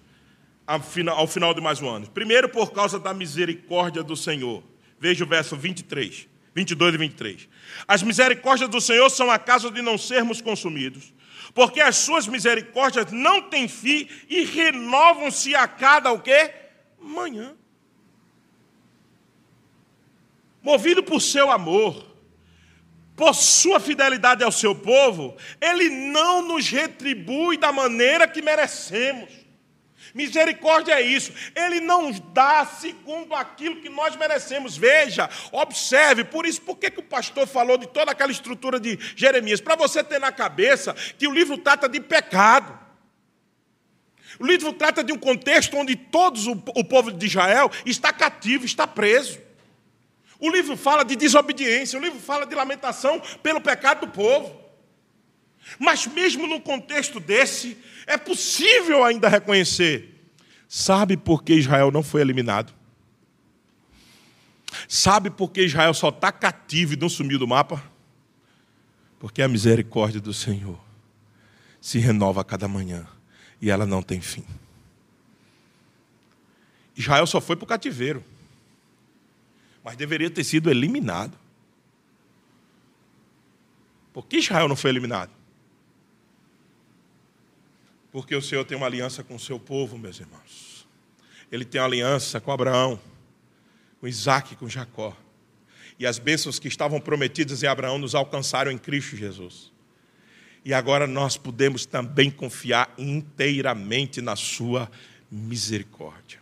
ao 0.64 1.26
final 1.26 1.52
de 1.52 1.60
mais 1.60 1.82
um 1.82 1.88
ano? 1.88 2.08
Primeiro, 2.08 2.48
por 2.48 2.70
causa 2.70 3.00
da 3.00 3.12
misericórdia 3.12 4.00
do 4.00 4.16
Senhor. 4.16 4.62
Veja 4.96 5.24
o 5.24 5.26
verso 5.26 5.56
23, 5.56 6.28
22 6.54 6.94
e 6.94 6.98
23. 6.98 7.48
As 7.88 8.04
misericórdias 8.04 8.70
do 8.70 8.80
Senhor 8.80 9.10
são 9.10 9.28
a 9.28 9.40
causa 9.40 9.72
de 9.72 9.82
não 9.82 9.98
sermos 9.98 10.40
consumidos, 10.40 11.12
porque 11.52 11.80
as 11.80 11.96
suas 11.96 12.28
misericórdias 12.28 13.10
não 13.10 13.42
têm 13.50 13.66
fim 13.66 14.08
e 14.30 14.44
renovam-se 14.44 15.52
a 15.56 15.66
cada 15.66 16.12
o 16.12 16.20
quê? 16.20 16.54
Manhã. 17.00 17.56
Movido 20.62 21.02
por 21.02 21.20
seu 21.20 21.50
amor, 21.50 22.11
por 23.22 23.36
sua 23.36 23.78
fidelidade 23.78 24.42
ao 24.42 24.50
seu 24.50 24.74
povo, 24.74 25.36
ele 25.60 25.88
não 25.88 26.42
nos 26.42 26.68
retribui 26.68 27.56
da 27.56 27.70
maneira 27.70 28.26
que 28.26 28.42
merecemos. 28.42 29.30
Misericórdia 30.12 30.94
é 30.94 31.02
isso. 31.02 31.32
Ele 31.54 31.78
não 31.78 32.10
dá 32.10 32.66
segundo 32.66 33.32
aquilo 33.32 33.80
que 33.80 33.88
nós 33.88 34.16
merecemos. 34.16 34.76
Veja, 34.76 35.30
observe. 35.52 36.24
Por 36.24 36.44
isso, 36.44 36.62
por 36.62 36.76
que, 36.76 36.90
que 36.90 36.98
o 36.98 37.04
pastor 37.04 37.46
falou 37.46 37.78
de 37.78 37.86
toda 37.86 38.10
aquela 38.10 38.32
estrutura 38.32 38.80
de 38.80 38.98
Jeremias? 39.14 39.60
Para 39.60 39.76
você 39.76 40.02
ter 40.02 40.18
na 40.18 40.32
cabeça 40.32 40.92
que 41.16 41.28
o 41.28 41.32
livro 41.32 41.56
trata 41.56 41.88
de 41.88 42.00
pecado. 42.00 42.76
O 44.40 44.44
livro 44.44 44.72
trata 44.72 45.04
de 45.04 45.12
um 45.12 45.18
contexto 45.18 45.76
onde 45.76 45.94
todos 45.94 46.48
o 46.48 46.82
povo 46.82 47.12
de 47.12 47.24
Israel 47.24 47.70
está 47.86 48.12
cativo, 48.12 48.64
está 48.64 48.84
preso. 48.84 49.51
O 50.42 50.50
livro 50.50 50.76
fala 50.76 51.04
de 51.04 51.14
desobediência, 51.14 51.96
o 51.96 52.02
livro 52.02 52.18
fala 52.18 52.44
de 52.44 52.52
lamentação 52.52 53.22
pelo 53.44 53.60
pecado 53.60 54.06
do 54.06 54.08
povo. 54.08 54.60
Mas 55.78 56.04
mesmo 56.04 56.48
num 56.48 56.58
contexto 56.58 57.20
desse, 57.20 57.78
é 58.08 58.18
possível 58.18 59.04
ainda 59.04 59.28
reconhecer. 59.28 60.32
Sabe 60.68 61.16
por 61.16 61.44
que 61.44 61.54
Israel 61.54 61.92
não 61.92 62.02
foi 62.02 62.22
eliminado? 62.22 62.74
Sabe 64.88 65.30
por 65.30 65.52
que 65.52 65.62
Israel 65.62 65.94
só 65.94 66.08
está 66.08 66.32
cativo 66.32 66.94
e 66.94 66.96
não 66.96 67.08
sumiu 67.08 67.38
do 67.38 67.46
mapa? 67.46 67.80
Porque 69.20 69.42
a 69.42 69.48
misericórdia 69.48 70.20
do 70.20 70.34
Senhor 70.34 70.80
se 71.80 72.00
renova 72.00 72.40
a 72.40 72.44
cada 72.44 72.66
manhã 72.66 73.06
e 73.60 73.70
ela 73.70 73.86
não 73.86 74.02
tem 74.02 74.20
fim. 74.20 74.44
Israel 76.96 77.28
só 77.28 77.40
foi 77.40 77.54
para 77.54 77.64
o 77.64 77.68
cativeiro, 77.68 78.24
mas 79.82 79.96
deveria 79.96 80.30
ter 80.30 80.44
sido 80.44 80.70
eliminado. 80.70 81.38
Por 84.12 84.26
que 84.26 84.38
Israel 84.38 84.68
não 84.68 84.76
foi 84.76 84.90
eliminado? 84.90 85.30
Porque 88.10 88.36
o 88.36 88.42
Senhor 88.42 88.64
tem 88.64 88.76
uma 88.76 88.86
aliança 88.86 89.24
com 89.24 89.34
o 89.34 89.40
seu 89.40 89.58
povo, 89.58 89.96
meus 89.96 90.20
irmãos. 90.20 90.86
Ele 91.50 91.64
tem 91.64 91.80
uma 91.80 91.86
aliança 91.86 92.40
com 92.40 92.52
Abraão, 92.52 93.00
com 93.98 94.06
Isaac 94.06 94.54
com 94.56 94.68
Jacó. 94.68 95.16
E 95.98 96.06
as 96.06 96.18
bênçãos 96.18 96.58
que 96.58 96.68
estavam 96.68 97.00
prometidas 97.00 97.62
em 97.62 97.66
Abraão 97.66 97.98
nos 97.98 98.14
alcançaram 98.14 98.70
em 98.70 98.78
Cristo 98.78 99.16
Jesus. 99.16 99.72
E 100.64 100.74
agora 100.74 101.06
nós 101.06 101.36
podemos 101.36 101.86
também 101.86 102.30
confiar 102.30 102.92
inteiramente 102.98 104.20
na 104.20 104.36
Sua 104.36 104.90
misericórdia. 105.30 106.41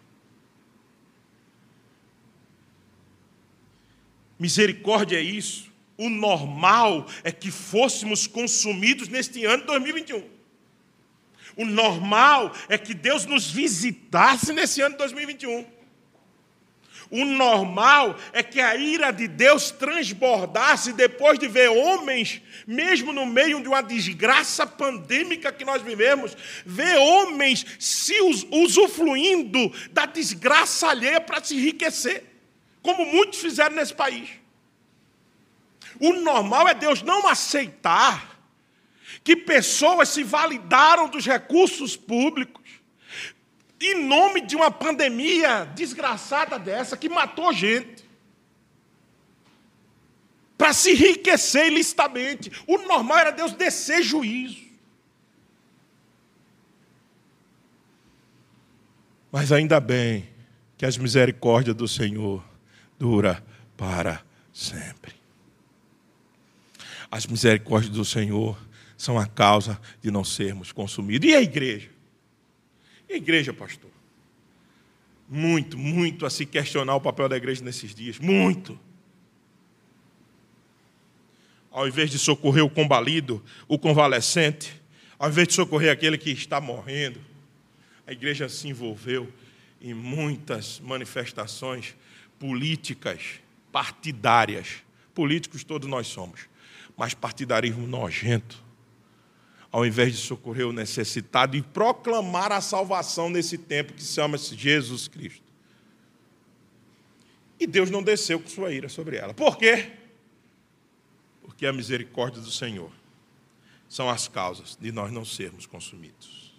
Misericórdia 4.40 5.18
é 5.18 5.22
isso. 5.22 5.70
O 5.98 6.08
normal 6.08 7.06
é 7.22 7.30
que 7.30 7.50
fôssemos 7.50 8.26
consumidos 8.26 9.06
neste 9.06 9.44
ano 9.44 9.60
de 9.60 9.66
2021. 9.66 10.24
O 11.56 11.66
normal 11.66 12.50
é 12.66 12.78
que 12.78 12.94
Deus 12.94 13.26
nos 13.26 13.50
visitasse 13.50 14.50
nesse 14.54 14.80
ano 14.80 14.92
de 14.92 14.98
2021. 14.98 15.66
O 17.10 17.24
normal 17.24 18.16
é 18.32 18.42
que 18.42 18.60
a 18.60 18.76
ira 18.76 19.10
de 19.10 19.28
Deus 19.28 19.72
transbordasse 19.72 20.94
depois 20.94 21.38
de 21.38 21.46
ver 21.46 21.68
homens, 21.68 22.40
mesmo 22.66 23.12
no 23.12 23.26
meio 23.26 23.60
de 23.60 23.68
uma 23.68 23.82
desgraça 23.82 24.66
pandêmica 24.66 25.52
que 25.52 25.66
nós 25.66 25.82
vivemos, 25.82 26.34
ver 26.64 26.96
homens 26.96 27.66
se 27.78 28.14
usufruindo 28.50 29.70
da 29.90 30.06
desgraça 30.06 30.88
alheia 30.88 31.20
para 31.20 31.42
se 31.42 31.56
enriquecer, 31.56 32.29
como 32.82 33.04
muitos 33.04 33.40
fizeram 33.40 33.76
nesse 33.76 33.94
país. 33.94 34.30
O 36.00 36.12
normal 36.14 36.68
é 36.68 36.74
Deus 36.74 37.02
não 37.02 37.28
aceitar 37.28 38.40
que 39.22 39.36
pessoas 39.36 40.08
se 40.08 40.22
validaram 40.22 41.08
dos 41.08 41.26
recursos 41.26 41.96
públicos 41.96 42.60
em 43.80 44.04
nome 44.04 44.42
de 44.42 44.54
uma 44.54 44.70
pandemia 44.70 45.64
desgraçada 45.74 46.58
dessa 46.58 46.96
que 46.96 47.08
matou 47.08 47.52
gente. 47.52 48.04
Para 50.58 50.74
se 50.74 50.90
enriquecer 50.92 51.68
ilicitamente. 51.68 52.52
O 52.66 52.76
normal 52.76 53.18
era 53.18 53.30
Deus 53.30 53.54
descer 53.54 54.02
juízo. 54.02 54.68
Mas 59.32 59.50
ainda 59.50 59.80
bem 59.80 60.28
que 60.76 60.84
as 60.84 60.98
misericórdias 60.98 61.74
do 61.74 61.88
Senhor 61.88 62.44
dura 63.00 63.42
para 63.78 64.22
sempre. 64.52 65.14
As 67.10 67.26
misericórdias 67.26 67.96
do 67.96 68.04
Senhor 68.04 68.60
são 68.96 69.18
a 69.18 69.26
causa 69.26 69.80
de 70.02 70.10
não 70.10 70.22
sermos 70.22 70.70
consumidos. 70.70 71.26
E 71.26 71.34
a 71.34 71.40
igreja? 71.40 71.88
E 73.08 73.14
a 73.14 73.16
igreja, 73.16 73.54
pastor? 73.54 73.90
Muito, 75.26 75.78
muito 75.78 76.26
a 76.26 76.30
se 76.30 76.44
questionar 76.44 76.94
o 76.94 77.00
papel 77.00 77.28
da 77.28 77.36
igreja 77.36 77.64
nesses 77.64 77.94
dias. 77.94 78.18
Muito. 78.18 78.78
Ao 81.70 81.88
invés 81.88 82.10
de 82.10 82.18
socorrer 82.18 82.64
o 82.64 82.68
combalido, 82.68 83.42
o 83.66 83.78
convalescente, 83.78 84.78
ao 85.18 85.30
invés 85.30 85.48
de 85.48 85.54
socorrer 85.54 85.90
aquele 85.90 86.18
que 86.18 86.30
está 86.30 86.60
morrendo, 86.60 87.20
a 88.06 88.12
igreja 88.12 88.48
se 88.48 88.68
envolveu 88.68 89.32
em 89.80 89.94
muitas 89.94 90.80
manifestações 90.80 91.94
políticas, 92.40 93.40
partidárias. 93.70 94.82
Políticos 95.14 95.62
todos 95.62 95.88
nós 95.88 96.08
somos, 96.08 96.48
mas 96.96 97.14
partidarismo 97.14 97.86
nojento 97.86 98.70
ao 99.72 99.86
invés 99.86 100.12
de 100.12 100.18
socorrer 100.18 100.66
o 100.66 100.72
necessitado 100.72 101.56
e 101.56 101.62
proclamar 101.62 102.50
a 102.50 102.60
salvação 102.60 103.30
nesse 103.30 103.56
tempo 103.56 103.92
que 103.92 104.02
chama-se 104.02 104.56
Jesus 104.56 105.06
Cristo. 105.06 105.44
E 107.58 107.66
Deus 107.66 107.90
não 107.90 108.02
desceu 108.02 108.40
com 108.40 108.48
sua 108.48 108.72
ira 108.72 108.88
sobre 108.88 109.16
ela. 109.16 109.32
Por 109.32 109.56
quê? 109.56 109.92
Porque 111.42 111.66
a 111.66 111.72
misericórdia 111.72 112.40
do 112.40 112.50
Senhor 112.50 112.90
são 113.88 114.08
as 114.08 114.26
causas 114.26 114.76
de 114.80 114.90
nós 114.90 115.12
não 115.12 115.24
sermos 115.24 115.66
consumidos. 115.66 116.49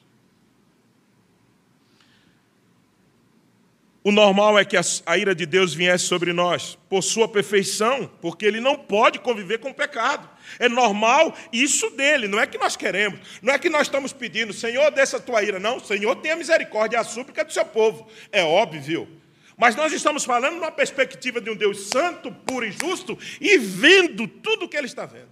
O 4.04 4.12
normal 4.12 4.58
é 4.58 4.66
que 4.66 4.76
a 4.78 5.18
ira 5.18 5.36
de 5.36 5.46
Deus 5.46 5.76
viesse 5.76 6.06
sobre 6.06 6.34
nós 6.34 6.76
por 6.90 7.04
sua 7.04 7.28
perfeição, 7.28 8.10
porque 8.20 8.46
ele 8.46 8.60
não 8.60 8.76
pode 8.76 9.20
conviver 9.20 9.60
com 9.60 9.70
o 9.70 9.74
pecado. 9.74 10.28
É 10.58 10.68
normal 10.68 11.38
isso 11.54 11.88
dele, 11.92 12.28
não 12.28 12.40
é 12.40 12.48
que 12.48 12.58
nós 12.58 12.76
queremos, 12.76 13.20
não 13.44 13.54
é 13.54 13.60
que 13.60 13.70
nós 13.70 13.84
estamos 13.84 14.12
pedindo, 14.12 14.54
Senhor, 14.54 14.90
desça 14.90 15.18
a 15.18 15.20
tua 15.20 15.44
ira, 15.44 15.60
não. 15.60 15.80
Senhor, 15.80 16.16
tenha 16.16 16.36
misericórdia, 16.36 17.00
a 17.00 17.04
súplica 17.04 17.46
do 17.46 17.54
seu 17.54 17.64
povo. 17.64 18.08
É 18.32 18.44
óbvio. 18.44 19.08
Mas 19.56 19.76
nós 19.76 19.94
estamos 19.94 20.26
falando 20.26 20.56
numa 20.56 20.72
perspectiva 20.72 21.40
de 21.40 21.52
um 21.52 21.56
Deus 21.56 21.90
santo, 21.90 22.32
puro 22.32 22.66
e 22.66 22.72
justo 22.72 23.16
e 23.40 23.60
vendo 23.60 24.28
tudo 24.28 24.66
o 24.66 24.70
que 24.70 24.78
ele 24.78 24.88
está 24.88 25.06
vendo. 25.06 25.30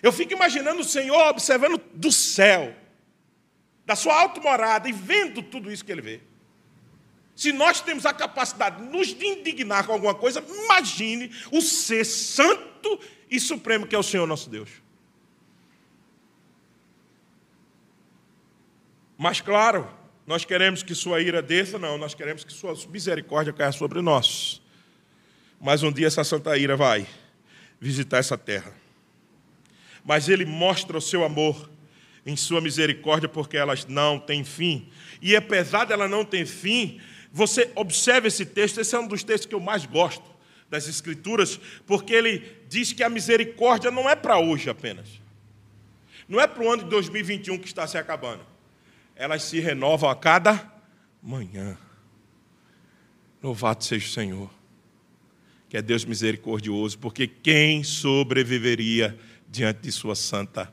Eu 0.00 0.12
fico 0.12 0.32
imaginando 0.32 0.82
o 0.82 0.84
Senhor 0.84 1.28
observando 1.28 1.80
do 1.94 2.12
céu, 2.12 2.72
da 3.84 3.96
sua 3.96 4.20
alta 4.20 4.40
morada 4.40 4.88
e 4.88 4.92
vendo 4.92 5.42
tudo 5.42 5.72
isso 5.72 5.84
que 5.84 5.90
ele 5.90 6.00
vê. 6.00 6.20
Se 7.34 7.52
nós 7.52 7.80
temos 7.80 8.04
a 8.04 8.12
capacidade 8.12 8.82
de 8.82 8.88
nos 8.88 9.10
indignar 9.10 9.86
com 9.86 9.92
alguma 9.92 10.14
coisa, 10.14 10.44
imagine 10.46 11.30
o 11.50 11.60
ser 11.60 12.04
santo 12.04 13.00
e 13.30 13.40
supremo 13.40 13.86
que 13.86 13.94
é 13.94 13.98
o 13.98 14.02
Senhor 14.02 14.26
nosso 14.26 14.50
Deus. 14.50 14.68
Mas 19.16 19.40
claro, 19.40 19.88
nós 20.26 20.44
queremos 20.44 20.82
que 20.82 20.94
sua 20.94 21.20
ira 21.20 21.40
desça, 21.40 21.78
não, 21.78 21.96
nós 21.96 22.14
queremos 22.14 22.44
que 22.44 22.52
sua 22.52 22.74
misericórdia 22.88 23.52
caia 23.52 23.72
sobre 23.72 24.00
nós. 24.02 24.60
Mas 25.60 25.82
um 25.82 25.92
dia 25.92 26.08
essa 26.08 26.24
santa 26.24 26.56
ira 26.58 26.76
vai 26.76 27.06
visitar 27.80 28.18
essa 28.18 28.36
terra. 28.36 28.74
Mas 30.04 30.28
ele 30.28 30.44
mostra 30.44 30.98
o 30.98 31.00
seu 31.00 31.24
amor 31.24 31.70
em 32.26 32.36
sua 32.36 32.60
misericórdia, 32.60 33.28
porque 33.28 33.56
elas 33.56 33.86
não 33.86 34.18
têm 34.18 34.44
fim. 34.44 34.88
E 35.20 35.34
apesar 35.34 35.84
dela 35.84 36.08
não 36.08 36.24
ter 36.24 36.46
fim, 36.46 37.00
você 37.32 37.72
observe 37.74 38.28
esse 38.28 38.44
texto, 38.44 38.78
esse 38.78 38.94
é 38.94 38.98
um 38.98 39.08
dos 39.08 39.24
textos 39.24 39.46
que 39.46 39.54
eu 39.54 39.60
mais 39.60 39.86
gosto 39.86 40.30
das 40.68 40.86
Escrituras, 40.86 41.58
porque 41.86 42.12
ele 42.12 42.60
diz 42.68 42.92
que 42.92 43.02
a 43.02 43.08
misericórdia 43.08 43.90
não 43.90 44.08
é 44.08 44.14
para 44.14 44.38
hoje 44.38 44.68
apenas. 44.68 45.20
Não 46.28 46.40
é 46.40 46.46
para 46.46 46.62
o 46.62 46.70
ano 46.70 46.84
de 46.84 46.90
2021 46.90 47.58
que 47.58 47.66
está 47.66 47.86
se 47.86 47.96
acabando. 47.96 48.44
Elas 49.16 49.44
se 49.44 49.60
renovam 49.60 50.08
a 50.10 50.16
cada 50.16 50.70
manhã. 51.22 51.76
Louvado 53.42 53.82
seja 53.82 54.06
o 54.06 54.10
Senhor, 54.10 54.50
que 55.68 55.76
é 55.76 55.82
Deus 55.82 56.04
misericordioso, 56.04 56.98
porque 56.98 57.26
quem 57.26 57.82
sobreviveria 57.82 59.18
diante 59.48 59.80
de 59.80 59.92
sua 59.92 60.14
santa, 60.14 60.72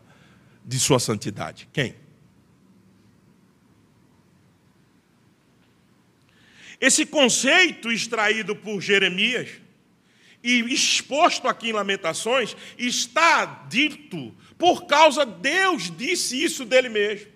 de 0.63 0.79
sua 0.79 0.99
santidade? 0.99 1.67
Quem? 1.73 1.95
Esse 6.79 7.05
conceito 7.05 7.91
extraído 7.91 8.55
por 8.55 8.81
Jeremias 8.81 9.49
e 10.41 10.59
exposto 10.73 11.47
aqui 11.47 11.69
em 11.69 11.73
Lamentações 11.73 12.55
está 12.77 13.65
dito 13.69 14.33
por 14.57 14.85
causa 14.85 15.25
Deus 15.25 15.89
disse 15.95 16.41
isso 16.43 16.65
dele 16.65 16.89
mesmo. 16.89 17.31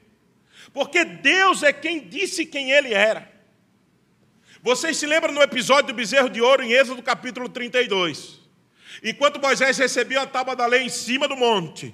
Porque 0.73 1.05
Deus 1.05 1.63
é 1.63 1.71
quem 1.71 2.07
disse 2.07 2.45
quem 2.45 2.71
ele 2.71 2.93
era. 2.93 3.31
Vocês 4.61 4.97
se 4.97 5.05
lembram 5.05 5.33
no 5.33 5.41
episódio 5.41 5.87
do 5.87 5.93
bezerro 5.93 6.29
de 6.29 6.41
ouro 6.41 6.63
em 6.63 6.71
Êxodo 6.71 7.01
capítulo 7.01 7.47
32? 7.47 8.41
Enquanto 9.03 9.41
Moisés 9.41 9.77
recebia 9.77 10.21
a 10.21 10.27
tábua 10.27 10.55
da 10.55 10.65
lei 10.65 10.83
em 10.83 10.89
cima 10.89 11.27
do 11.27 11.35
monte, 11.35 11.93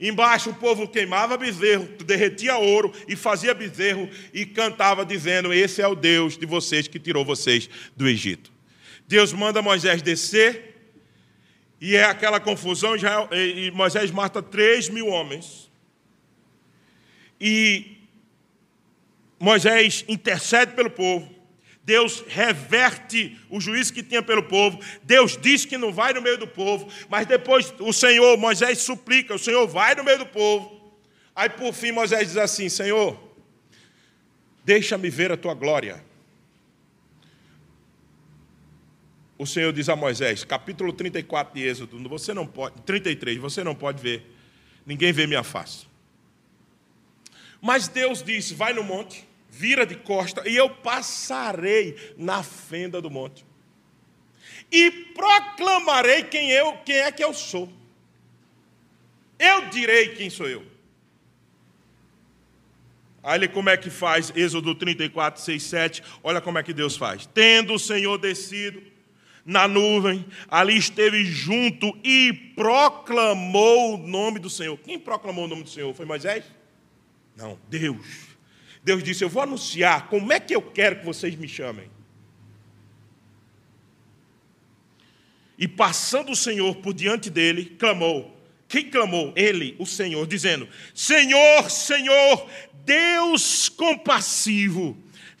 Embaixo 0.00 0.50
o 0.50 0.54
povo 0.54 0.86
queimava 0.86 1.36
bezerro, 1.36 1.88
derretia 2.04 2.56
ouro 2.56 2.92
e 3.08 3.16
fazia 3.16 3.52
bezerro 3.52 4.08
e 4.32 4.46
cantava 4.46 5.04
dizendo: 5.04 5.52
Esse 5.52 5.82
é 5.82 5.88
o 5.88 5.96
Deus 5.96 6.38
de 6.38 6.46
vocês 6.46 6.86
que 6.86 7.00
tirou 7.00 7.24
vocês 7.24 7.68
do 7.96 8.08
Egito. 8.08 8.52
Deus 9.08 9.32
manda 9.32 9.60
Moisés 9.60 10.00
descer 10.00 10.76
e 11.80 11.96
é 11.96 12.04
aquela 12.04 12.38
confusão. 12.38 12.94
E 13.32 13.70
Moisés 13.72 14.10
mata 14.10 14.40
três 14.40 14.88
mil 14.88 15.08
homens. 15.08 15.68
E 17.40 17.98
Moisés 19.38 20.04
intercede 20.06 20.72
pelo 20.72 20.90
povo. 20.90 21.37
Deus 21.88 22.22
reverte 22.28 23.40
o 23.48 23.58
juízo 23.58 23.94
que 23.94 24.02
tinha 24.02 24.22
pelo 24.22 24.42
povo. 24.42 24.78
Deus 25.04 25.38
diz 25.38 25.64
que 25.64 25.78
não 25.78 25.90
vai 25.90 26.12
no 26.12 26.20
meio 26.20 26.36
do 26.36 26.46
povo, 26.46 26.86
mas 27.08 27.26
depois 27.26 27.72
o 27.80 27.94
Senhor, 27.94 28.36
Moisés 28.36 28.80
suplica, 28.80 29.34
o 29.34 29.38
Senhor 29.38 29.66
vai 29.66 29.94
no 29.94 30.04
meio 30.04 30.18
do 30.18 30.26
povo. 30.26 30.92
Aí 31.34 31.48
por 31.48 31.72
fim 31.72 31.90
Moisés 31.90 32.28
diz 32.28 32.36
assim: 32.36 32.68
Senhor, 32.68 33.18
deixa-me 34.62 35.08
ver 35.08 35.32
a 35.32 35.36
tua 35.38 35.54
glória. 35.54 36.04
O 39.38 39.46
Senhor 39.46 39.72
diz 39.72 39.88
a 39.88 39.96
Moisés, 39.96 40.44
capítulo 40.44 40.92
34 40.92 41.54
de 41.54 41.66
Êxodo, 41.66 42.06
você 42.06 42.34
não 42.34 42.46
pode, 42.46 42.82
33, 42.82 43.38
você 43.38 43.64
não 43.64 43.74
pode 43.74 44.02
ver, 44.02 44.30
ninguém 44.84 45.10
vê 45.10 45.26
minha 45.26 45.42
face. 45.42 45.86
Mas 47.62 47.88
Deus 47.88 48.22
disse: 48.22 48.52
vai 48.52 48.74
no 48.74 48.84
monte, 48.84 49.27
vira 49.58 49.84
de 49.84 49.96
costa, 49.96 50.48
e 50.48 50.56
eu 50.56 50.70
passarei 50.70 52.14
na 52.16 52.44
fenda 52.44 53.02
do 53.02 53.10
monte. 53.10 53.44
E 54.70 54.90
proclamarei 54.90 56.22
quem 56.22 56.52
eu, 56.52 56.74
quem 56.84 56.98
é 56.98 57.10
que 57.10 57.24
eu 57.24 57.34
sou. 57.34 57.68
Eu 59.36 59.68
direi 59.68 60.14
quem 60.14 60.30
sou 60.30 60.48
eu. 60.48 60.64
Olha 63.20 63.48
como 63.48 63.68
é 63.68 63.76
que 63.76 63.90
faz, 63.90 64.32
Êxodo 64.36 64.76
34, 64.76 65.42
6, 65.42 65.62
7. 65.62 66.02
Olha 66.22 66.40
como 66.40 66.58
é 66.58 66.62
que 66.62 66.72
Deus 66.72 66.96
faz. 66.96 67.26
Tendo 67.26 67.74
o 67.74 67.78
Senhor 67.78 68.16
descido 68.16 68.80
na 69.44 69.66
nuvem, 69.66 70.24
ali 70.48 70.76
esteve 70.76 71.24
junto 71.24 71.98
e 72.04 72.32
proclamou 72.54 73.94
o 73.94 74.06
nome 74.06 74.38
do 74.38 74.48
Senhor. 74.48 74.78
Quem 74.78 74.98
proclamou 74.98 75.46
o 75.46 75.48
nome 75.48 75.64
do 75.64 75.70
Senhor? 75.70 75.92
Foi 75.94 76.06
Moisés? 76.06 76.44
Não, 77.36 77.58
Deus. 77.68 78.27
Deus 78.88 79.02
disse: 79.02 79.22
Eu 79.22 79.28
vou 79.28 79.42
anunciar 79.42 80.08
como 80.08 80.32
é 80.32 80.40
que 80.40 80.54
eu 80.54 80.62
quero 80.62 81.00
que 81.00 81.04
vocês 81.04 81.34
me 81.34 81.46
chamem. 81.46 81.90
E 85.58 85.68
passando 85.68 86.32
o 86.32 86.36
Senhor 86.36 86.76
por 86.76 86.94
diante 86.94 87.28
dele, 87.28 87.76
clamou. 87.78 88.34
Quem 88.66 88.88
clamou? 88.88 89.30
Ele, 89.36 89.76
o 89.78 89.84
Senhor, 89.84 90.26
dizendo: 90.26 90.66
Senhor, 90.94 91.70
Senhor, 91.70 92.48
Deus 92.86 93.68
compassivo, 93.68 94.96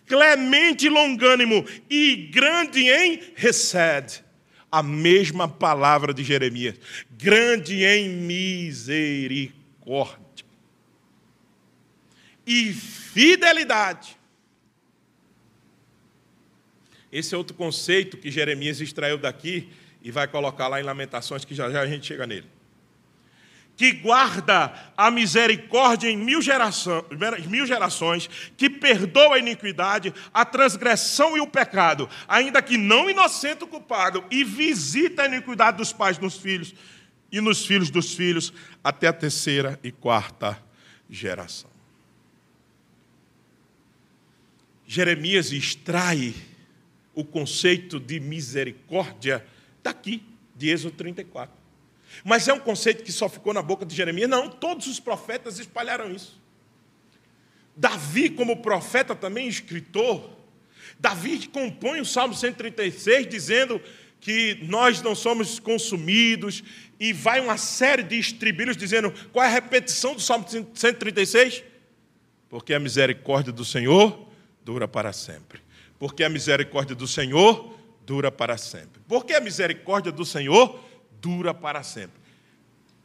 clemente 0.06 0.84
e 0.84 0.90
longânimo 0.90 1.64
e 1.88 2.28
grande 2.30 2.86
em 2.86 3.18
recede. 3.34 4.22
A 4.70 4.82
mesma 4.82 5.48
palavra 5.48 6.12
de 6.12 6.22
Jeremias: 6.22 6.78
grande 7.16 7.82
em 7.82 8.10
misericórdia 8.10 10.27
e 12.48 12.72
fidelidade. 12.72 14.16
Esse 17.12 17.34
é 17.34 17.38
outro 17.38 17.54
conceito 17.54 18.16
que 18.16 18.30
Jeremias 18.30 18.80
extraiu 18.80 19.18
daqui 19.18 19.68
e 20.02 20.10
vai 20.10 20.26
colocar 20.26 20.66
lá 20.66 20.80
em 20.80 20.84
Lamentações, 20.84 21.44
que 21.44 21.54
já 21.54 21.70
já 21.70 21.82
a 21.82 21.86
gente 21.86 22.06
chega 22.06 22.26
nele. 22.26 22.46
Que 23.76 23.92
guarda 23.92 24.72
a 24.96 25.10
misericórdia 25.10 26.08
em 26.08 26.16
mil 26.16 26.40
gerações, 26.40 27.04
mil 27.46 27.66
gerações, 27.66 28.28
que 28.56 28.70
perdoa 28.70 29.36
a 29.36 29.38
iniquidade, 29.38 30.12
a 30.32 30.44
transgressão 30.44 31.36
e 31.36 31.40
o 31.40 31.46
pecado, 31.46 32.08
ainda 32.26 32.62
que 32.62 32.78
não 32.78 33.10
inocente 33.10 33.64
o 33.64 33.68
culpado, 33.68 34.24
e 34.30 34.42
visita 34.42 35.22
a 35.22 35.26
iniquidade 35.26 35.76
dos 35.76 35.92
pais 35.92 36.18
nos 36.18 36.38
filhos 36.38 36.74
e 37.30 37.42
nos 37.42 37.66
filhos 37.66 37.90
dos 37.90 38.14
filhos, 38.14 38.54
até 38.82 39.06
a 39.06 39.12
terceira 39.12 39.78
e 39.82 39.92
quarta 39.92 40.58
geração. 41.10 41.77
Jeremias 44.90 45.52
extrai 45.52 46.34
o 47.14 47.22
conceito 47.22 48.00
de 48.00 48.18
misericórdia 48.18 49.44
daqui, 49.82 50.22
de 50.56 50.70
Êxodo 50.70 50.96
34. 50.96 51.54
Mas 52.24 52.48
é 52.48 52.54
um 52.54 52.58
conceito 52.58 53.04
que 53.04 53.12
só 53.12 53.28
ficou 53.28 53.52
na 53.52 53.60
boca 53.60 53.84
de 53.84 53.94
Jeremias? 53.94 54.30
Não, 54.30 54.48
todos 54.48 54.86
os 54.86 54.98
profetas 54.98 55.58
espalharam 55.58 56.10
isso. 56.10 56.40
Davi, 57.76 58.30
como 58.30 58.62
profeta, 58.62 59.14
também 59.14 59.46
escritor, 59.46 60.30
Davi 60.98 61.46
compõe 61.48 62.00
o 62.00 62.06
Salmo 62.06 62.32
136 62.32 63.28
dizendo 63.28 63.78
que 64.22 64.58
nós 64.62 65.02
não 65.02 65.14
somos 65.14 65.60
consumidos, 65.60 66.64
e 66.98 67.12
vai 67.12 67.40
uma 67.40 67.58
série 67.58 68.02
de 68.02 68.18
estribilhos 68.18 68.76
dizendo 68.76 69.12
qual 69.32 69.44
é 69.44 69.48
a 69.48 69.52
repetição 69.52 70.14
do 70.14 70.20
Salmo 70.20 70.46
136? 70.48 71.62
Porque 72.48 72.72
a 72.72 72.80
misericórdia 72.80 73.52
do 73.52 73.66
Senhor 73.66 74.27
dura 74.68 74.86
para 74.86 75.14
sempre. 75.14 75.62
Porque 75.98 76.22
a 76.22 76.28
misericórdia 76.28 76.94
do 76.94 77.08
Senhor 77.08 77.74
dura 78.04 78.30
para 78.30 78.58
sempre. 78.58 79.00
Porque 79.08 79.32
a 79.32 79.40
misericórdia 79.40 80.12
do 80.12 80.26
Senhor 80.26 80.78
dura 81.22 81.54
para 81.54 81.82
sempre. 81.82 82.20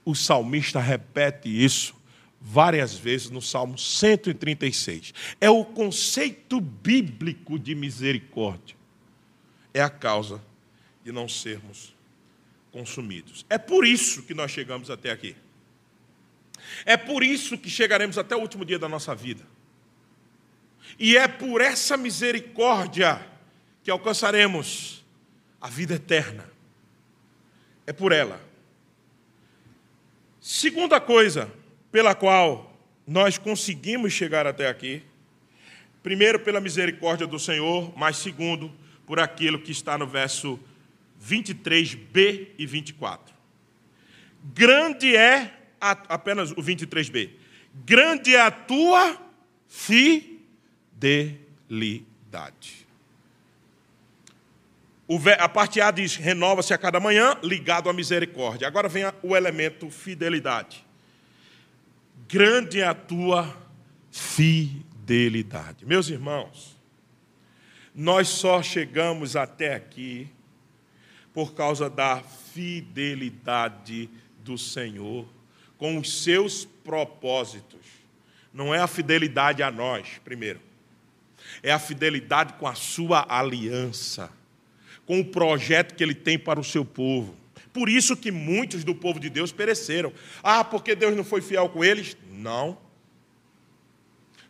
O 0.04 0.14
salmista 0.14 0.82
repete 0.82 1.48
isso 1.48 1.96
várias 2.42 2.98
vezes 2.98 3.30
no 3.30 3.42
Salmo 3.42 3.78
136. 3.78 5.14
É 5.40 5.50
o 5.50 5.64
conceito 5.64 6.60
bíblico 6.60 7.58
de 7.58 7.74
misericórdia. 7.74 8.76
É 9.74 9.82
a 9.82 9.90
causa 9.90 10.44
de 11.02 11.14
não 11.14 11.30
sermos 11.30 11.96
consumidos. 12.74 13.46
É 13.50 13.58
por 13.58 13.88
isso 13.88 14.24
que 14.24 14.34
nós 14.34 14.52
chegamos 14.52 14.90
até 14.90 15.12
aqui. 15.12 15.34
É 16.86 16.98
por 16.98 17.24
isso 17.24 17.58
que 17.58 17.70
chegaremos 17.70 18.18
até 18.18 18.36
o 18.36 18.40
último 18.40 18.66
dia 18.66 18.78
da 18.78 18.90
nossa 18.90 19.16
vida. 19.16 19.53
E 20.98 21.18
é 21.18 21.28
por 21.28 21.62
essa 21.62 21.98
misericórdia 21.98 23.26
que 23.84 23.92
alcançaremos 23.92 25.04
a 25.60 25.68
vida 25.68 25.96
eterna. 25.96 26.50
É 27.86 27.92
por 27.94 28.12
ela. 28.12 28.40
Segunda 30.40 31.00
coisa 31.00 31.52
pela 31.92 32.16
qual 32.16 32.78
nós 33.06 33.38
conseguimos 33.38 34.14
chegar 34.14 34.48
até 34.48 34.68
aqui, 34.68 35.04
primeiro 36.02 36.40
pela 36.40 36.62
misericórdia 36.62 37.28
do 37.28 37.40
Senhor, 37.40 37.94
mas 37.98 38.18
segundo 38.18 38.72
por 39.06 39.20
aquilo 39.20 39.60
que 39.60 39.72
está 39.72 39.98
no 39.98 40.08
verso 40.08 40.60
23b 41.22 42.48
e 42.58 42.66
24. 42.66 43.34
Grande 44.54 45.16
é 45.16 45.54
a, 45.80 45.92
apenas 45.92 46.52
o 46.52 46.56
23b. 46.56 47.30
Grande 47.86 48.36
é 48.36 48.42
a 48.42 48.52
tua 48.52 49.18
fidelidade 49.68 50.33
fidelidade. 51.04 52.88
A 55.38 55.50
parte 55.50 55.82
A 55.82 55.92
diz: 55.92 56.16
renova-se 56.16 56.74
a 56.74 56.78
cada 56.78 57.00
manhã, 57.00 57.38
ligado 57.44 57.90
à 57.90 57.94
misericórdia. 57.94 58.68
Agora 58.68 58.88
vem 58.88 59.04
o 59.22 59.36
elemento 59.36 59.90
fidelidade. 59.90 60.86
Grande 62.28 62.80
é 62.80 62.86
a 62.86 62.94
tua 62.94 63.56
fidelidade. 64.10 65.86
Meus 65.86 66.08
irmãos, 66.08 66.78
nós 67.94 68.30
só 68.30 68.64
chegamos 68.64 69.36
até 69.36 69.76
aqui 69.76 70.30
por 71.34 71.54
causa 71.54 71.90
da 71.90 72.22
fidelidade 72.54 74.10
do 74.40 74.58
Senhor 74.58 75.28
com 75.78 75.98
os 75.98 76.24
seus 76.24 76.64
propósitos. 76.64 77.86
Não 78.54 78.74
é 78.74 78.80
a 78.80 78.88
fidelidade 78.88 79.62
a 79.62 79.70
nós, 79.70 80.22
primeiro. 80.24 80.73
É 81.62 81.72
a 81.72 81.80
fidelidade 81.80 82.54
com 82.54 82.68
a 82.68 82.76
sua 82.76 83.26
aliança, 83.28 84.32
com 85.06 85.20
o 85.20 85.26
projeto 85.26 85.96
que 85.96 86.04
ele 86.04 86.16
tem 86.16 86.40
para 86.40 86.60
o 86.60 86.64
seu 86.64 86.84
povo. 86.84 87.36
Por 87.72 87.90
isso 87.90 88.16
que 88.16 88.32
muitos 88.32 88.84
do 88.84 88.94
povo 88.94 89.20
de 89.20 89.30
Deus 89.30 89.52
pereceram. 89.52 90.14
Ah, 90.44 90.64
porque 90.64 90.96
Deus 90.96 91.16
não 91.16 91.24
foi 91.24 91.42
fiel 91.42 91.68
com 91.70 91.84
eles? 91.84 92.16
Não. 92.32 92.78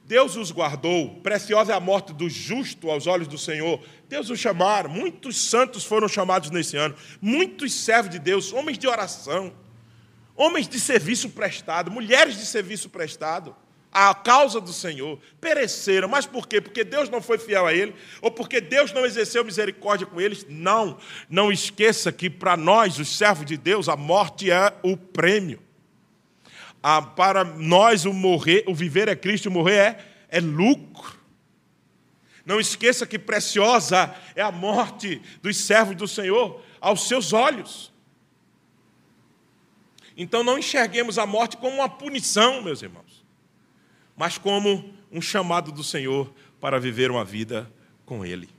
Deus 0.05 0.35
os 0.35 0.51
guardou, 0.51 1.15
preciosa 1.21 1.71
é 1.71 1.75
a 1.75 1.79
morte 1.79 2.11
do 2.11 2.29
justo 2.29 2.91
aos 2.91 3.07
olhos 3.07 3.27
do 3.27 3.37
Senhor. 3.37 3.81
Deus 4.09 4.29
os 4.29 4.37
chamaram, 4.37 4.89
muitos 4.89 5.37
santos 5.37 5.85
foram 5.85 6.09
chamados 6.09 6.49
nesse 6.49 6.75
ano, 6.75 6.93
muitos 7.21 7.73
servos 7.73 8.11
de 8.11 8.19
Deus, 8.19 8.51
homens 8.51 8.77
de 8.77 8.85
oração, 8.85 9.53
homens 10.35 10.67
de 10.67 10.77
serviço 10.77 11.29
prestado, 11.29 11.89
mulheres 11.89 12.37
de 12.37 12.45
serviço 12.45 12.89
prestado, 12.89 13.55
a 13.93 14.13
causa 14.15 14.59
do 14.59 14.73
Senhor, 14.73 15.19
pereceram. 15.39 16.07
Mas 16.07 16.25
por 16.25 16.47
quê? 16.47 16.59
Porque 16.59 16.83
Deus 16.83 17.09
não 17.09 17.21
foi 17.21 17.37
fiel 17.37 17.67
a 17.67 17.73
ele? 17.73 17.93
Ou 18.21 18.31
porque 18.31 18.59
Deus 18.59 18.91
não 18.91 19.05
exerceu 19.05 19.45
misericórdia 19.45 20.07
com 20.07 20.19
eles? 20.19 20.45
Não. 20.49 20.97
Não 21.29 21.51
esqueça 21.51 22.11
que 22.11 22.29
para 22.29 22.57
nós, 22.57 22.97
os 22.97 23.17
servos 23.17 23.45
de 23.45 23.55
Deus, 23.55 23.87
a 23.87 23.95
morte 23.95 24.49
é 24.49 24.73
o 24.81 24.97
prêmio. 24.97 25.61
Ah, 26.81 27.01
para 27.01 27.43
nós, 27.43 28.05
o 28.05 28.11
morrer, 28.11 28.63
o 28.67 28.73
viver 28.73 29.07
é 29.07 29.15
Cristo, 29.15 29.47
o 29.47 29.51
morrer 29.51 29.77
é, 29.77 30.05
é 30.29 30.39
lucro. 30.39 31.17
Não 32.45 32.59
esqueça 32.59 33.05
que 33.05 33.17
preciosa 33.17 34.13
é 34.35 34.41
a 34.41 34.51
morte 34.51 35.21
dos 35.41 35.55
servos 35.57 35.95
do 35.95 36.07
Senhor 36.07 36.61
aos 36.81 37.07
seus 37.07 37.31
olhos. 37.31 37.93
Então 40.17 40.43
não 40.43 40.57
enxerguemos 40.57 41.17
a 41.17 41.25
morte 41.25 41.57
como 41.57 41.75
uma 41.75 41.89
punição, 41.89 42.61
meus 42.61 42.81
irmãos, 42.81 43.22
mas 44.15 44.37
como 44.37 44.93
um 45.11 45.21
chamado 45.21 45.71
do 45.71 45.83
Senhor 45.83 46.33
para 46.59 46.79
viver 46.79 47.11
uma 47.11 47.25
vida 47.25 47.69
com 48.05 48.25
Ele. 48.25 48.49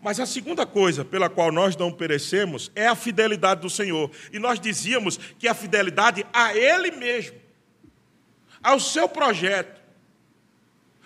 Mas 0.00 0.20
a 0.20 0.26
segunda 0.26 0.64
coisa 0.64 1.04
pela 1.04 1.28
qual 1.28 1.50
nós 1.50 1.76
não 1.76 1.90
perecemos 1.90 2.70
é 2.74 2.86
a 2.86 2.94
fidelidade 2.94 3.60
do 3.60 3.70
Senhor. 3.70 4.10
E 4.32 4.38
nós 4.38 4.60
dizíamos 4.60 5.18
que 5.38 5.48
a 5.48 5.54
fidelidade 5.54 6.24
a 6.32 6.56
Ele 6.56 6.92
mesmo, 6.92 7.36
ao 8.62 8.78
seu 8.78 9.08
projeto, 9.08 9.77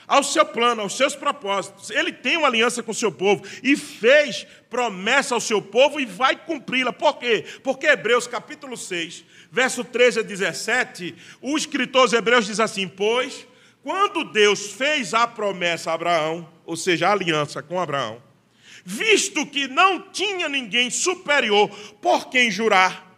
ao 0.07 0.23
seu 0.23 0.45
plano, 0.45 0.83
aos 0.83 0.97
seus 0.97 1.15
propósitos. 1.15 1.91
Ele 1.91 2.13
tem 2.13 2.37
uma 2.37 2.49
aliança 2.49 2.83
com 2.83 2.91
o 2.91 2.95
seu 2.95 3.13
povo 3.13 3.43
e 3.63 3.77
fez 3.77 4.47
promessa 4.69 5.35
ao 5.35 5.41
seu 5.41 5.61
povo 5.61 6.01
e 6.01 6.07
vai 6.07 6.37
cumpri-la. 6.37 6.93
Por 6.93 7.19
quê? 7.19 7.45
Porque 7.63 7.87
Hebreus 7.87 8.27
capítulo 8.27 8.77
6, 8.77 9.25
verso 9.51 9.85
13 9.85 10.21
a 10.21 10.23
17, 10.23 11.15
o 11.41 11.57
escritor 11.57 12.05
dos 12.05 12.13
Hebreus 12.13 12.47
diz 12.47 12.61
assim: 12.61 12.89
Pois, 12.89 13.47
quando 13.83 14.25
Deus 14.25 14.73
fez 14.73 15.13
a 15.15 15.27
promessa 15.27 15.91
a 15.91 15.95
Abraão, 15.95 16.49
ou 16.65 16.77
seja, 16.77 17.09
a 17.09 17.13
aliança 17.13 17.63
com 17.63 17.81
Abraão, 17.81 18.23
visto 18.85 19.45
que 19.47 19.69
não 19.69 20.11
tinha 20.11 20.49
ninguém 20.49 20.91
superior 20.91 21.69
por 22.01 22.29
quem 22.29 22.51
jurar. 22.51 23.11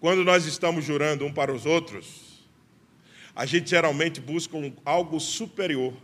Quando 0.00 0.24
nós 0.24 0.46
estamos 0.46 0.84
jurando 0.84 1.24
um 1.24 1.32
para 1.32 1.52
os 1.52 1.64
outros, 1.64 2.21
a 3.34 3.46
gente 3.46 3.70
geralmente 3.70 4.20
busca 4.20 4.56
um, 4.56 4.72
algo 4.84 5.18
superior. 5.18 5.94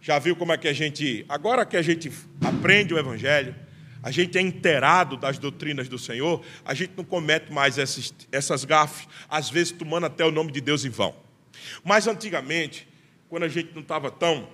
Já 0.00 0.18
viu 0.18 0.34
como 0.34 0.52
é 0.52 0.58
que 0.58 0.68
a 0.68 0.72
gente, 0.72 1.24
agora 1.28 1.64
que 1.64 1.76
a 1.76 1.82
gente 1.82 2.10
aprende 2.40 2.92
o 2.92 2.98
Evangelho, 2.98 3.54
a 4.02 4.10
gente 4.10 4.36
é 4.36 4.40
inteirado 4.40 5.16
das 5.16 5.38
doutrinas 5.38 5.88
do 5.88 5.98
Senhor, 5.98 6.44
a 6.64 6.74
gente 6.74 6.92
não 6.96 7.04
comete 7.04 7.52
mais 7.52 7.78
essas, 7.78 8.12
essas 8.32 8.64
gafes, 8.64 9.06
às 9.28 9.48
vezes 9.48 9.72
tomando 9.72 10.06
até 10.06 10.24
o 10.24 10.30
nome 10.30 10.50
de 10.50 10.60
Deus 10.60 10.84
em 10.84 10.90
vão. 10.90 11.14
Mas 11.84 12.08
antigamente, 12.08 12.88
quando 13.28 13.44
a 13.44 13.48
gente 13.48 13.72
não 13.74 13.82
estava 13.82 14.10
tão 14.10 14.48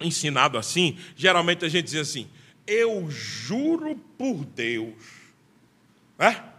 ensinado 0.00 0.56
assim, 0.56 0.98
geralmente 1.14 1.64
a 1.64 1.68
gente 1.68 1.84
diz 1.84 1.96
assim: 1.96 2.28
Eu 2.66 3.10
juro 3.10 3.94
por 4.16 4.44
Deus. 4.44 4.94
É? 6.18 6.51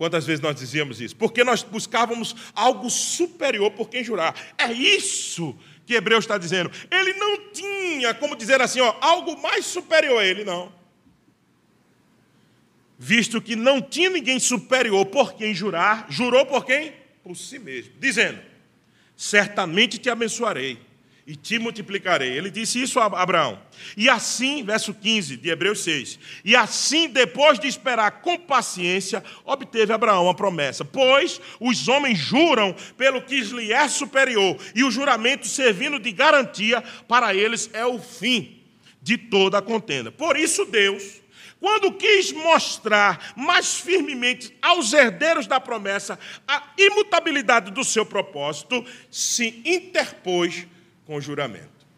Quantas 0.00 0.24
vezes 0.24 0.40
nós 0.40 0.56
dizíamos 0.56 0.98
isso? 0.98 1.14
Porque 1.14 1.44
nós 1.44 1.62
buscávamos 1.62 2.34
algo 2.54 2.88
superior 2.88 3.70
por 3.72 3.90
quem 3.90 4.02
jurar. 4.02 4.34
É 4.56 4.72
isso 4.72 5.54
que 5.84 5.92
Hebreus 5.92 6.24
está 6.24 6.38
dizendo. 6.38 6.70
Ele 6.90 7.12
não 7.18 7.52
tinha 7.52 8.14
como 8.14 8.34
dizer 8.34 8.62
assim, 8.62 8.80
ó, 8.80 8.96
algo 8.98 9.38
mais 9.42 9.66
superior 9.66 10.18
a 10.18 10.24
ele, 10.24 10.42
não. 10.42 10.72
Visto 12.98 13.42
que 13.42 13.54
não 13.54 13.82
tinha 13.82 14.08
ninguém 14.08 14.38
superior 14.40 15.04
por 15.04 15.34
quem 15.34 15.52
jurar, 15.52 16.06
jurou 16.08 16.46
por 16.46 16.64
quem? 16.64 16.94
Por 17.22 17.36
si 17.36 17.58
mesmo, 17.58 17.92
dizendo: 17.98 18.40
Certamente 19.14 19.98
te 19.98 20.08
abençoarei 20.08 20.78
e 21.30 21.36
te 21.36 21.60
multiplicarei. 21.60 22.36
Ele 22.36 22.50
disse 22.50 22.82
isso 22.82 22.98
a 22.98 23.04
Abraão. 23.04 23.62
E 23.96 24.08
assim, 24.08 24.64
verso 24.64 24.92
15 24.92 25.36
de 25.36 25.48
Hebreus 25.48 25.84
6, 25.84 26.18
e 26.44 26.56
assim, 26.56 27.08
depois 27.08 27.56
de 27.60 27.68
esperar 27.68 28.20
com 28.20 28.36
paciência, 28.36 29.22
obteve 29.44 29.92
Abraão 29.92 30.28
a 30.28 30.34
promessa. 30.34 30.84
Pois 30.84 31.40
os 31.60 31.86
homens 31.86 32.18
juram 32.18 32.74
pelo 32.96 33.22
que 33.22 33.40
lhe 33.42 33.72
é 33.72 33.86
superior, 33.86 34.56
e 34.74 34.82
o 34.82 34.90
juramento 34.90 35.46
servindo 35.46 36.00
de 36.00 36.10
garantia 36.10 36.82
para 37.06 37.32
eles 37.32 37.70
é 37.72 37.86
o 37.86 38.00
fim 38.00 38.64
de 39.00 39.16
toda 39.16 39.58
a 39.58 39.62
contenda. 39.62 40.10
Por 40.10 40.36
isso, 40.36 40.64
Deus, 40.64 41.20
quando 41.60 41.92
quis 41.92 42.32
mostrar 42.32 43.34
mais 43.36 43.76
firmemente 43.76 44.52
aos 44.60 44.92
herdeiros 44.92 45.46
da 45.46 45.60
promessa 45.60 46.18
a 46.48 46.72
imutabilidade 46.76 47.70
do 47.70 47.84
seu 47.84 48.04
propósito, 48.04 48.84
se 49.08 49.62
interpôs 49.64 50.66
com 51.10 51.20
juramento. 51.20 51.88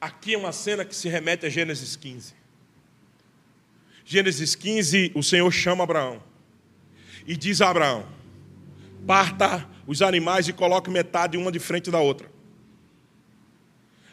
Aqui 0.00 0.32
é 0.32 0.38
uma 0.38 0.52
cena 0.52 0.86
que 0.86 0.96
se 0.96 1.06
remete 1.06 1.44
a 1.44 1.50
Gênesis 1.50 1.94
15. 1.94 2.32
Gênesis 4.06 4.54
15, 4.54 5.12
o 5.14 5.22
Senhor 5.22 5.52
chama 5.52 5.84
Abraão 5.84 6.22
e 7.26 7.36
diz 7.36 7.60
a 7.60 7.68
Abraão: 7.68 8.08
parta 9.06 9.68
os 9.86 10.00
animais 10.00 10.48
e 10.48 10.54
coloque 10.54 10.88
metade 10.88 11.36
uma 11.36 11.52
de 11.52 11.58
frente 11.58 11.90
da 11.90 12.00
outra. 12.00 12.32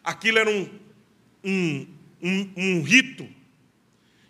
Aquilo 0.03 0.39
era 0.39 0.49
um, 0.49 0.69
um, 1.41 1.87
um, 2.21 2.51
um 2.57 2.81
rito 2.81 3.25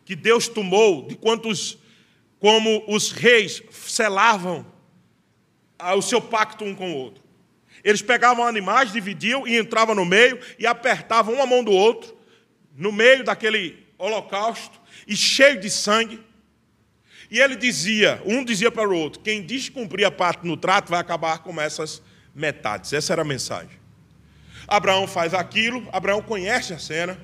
que 0.06 0.16
Deus 0.16 0.48
tomou 0.48 1.08
de 1.08 1.16
quantos, 1.16 1.80
como 2.38 2.84
os 2.88 3.10
reis 3.10 3.60
selavam 3.72 4.72
o 5.96 6.02
seu 6.04 6.22
pacto 6.22 6.64
um 6.64 6.76
com 6.76 6.92
o 6.94 6.96
outro. 6.96 7.27
Eles 7.84 8.02
pegavam 8.02 8.46
animais, 8.46 8.92
dividiam 8.92 9.48
e 9.48 9.58
entravam 9.58 9.96
no 9.96 10.06
meio 10.06 10.40
e 10.58 10.66
apertavam 10.66 11.34
uma 11.34 11.46
mão 11.46 11.64
do 11.64 11.72
outro, 11.72 12.16
no 12.76 12.92
meio 12.92 13.24
daquele 13.24 13.88
holocausto, 13.98 14.80
e 15.08 15.16
cheio 15.16 15.60
de 15.60 15.70
sangue. 15.70 16.22
E 17.30 17.40
ele 17.40 17.56
dizia, 17.56 18.22
um 18.26 18.44
dizia 18.44 18.72
para 18.72 18.90
o 18.90 18.98
outro: 18.98 19.22
quem 19.22 19.42
descumprir 19.42 20.06
a 20.06 20.12
parte 20.12 20.46
no 20.46 20.58
trato 20.58 20.90
vai 20.90 21.00
acabar 21.00 21.40
com 21.40 21.60
essas 21.60 22.02
metades. 22.34 22.94
Essa 22.94 23.14
era 23.14 23.22
a 23.22 23.26
mensagem. 23.26 23.78
Abraão 24.68 25.08
faz 25.08 25.34
aquilo, 25.34 25.88
Abraão 25.94 26.22
conhece 26.22 26.74
a 26.74 26.80
cena, 26.80 27.18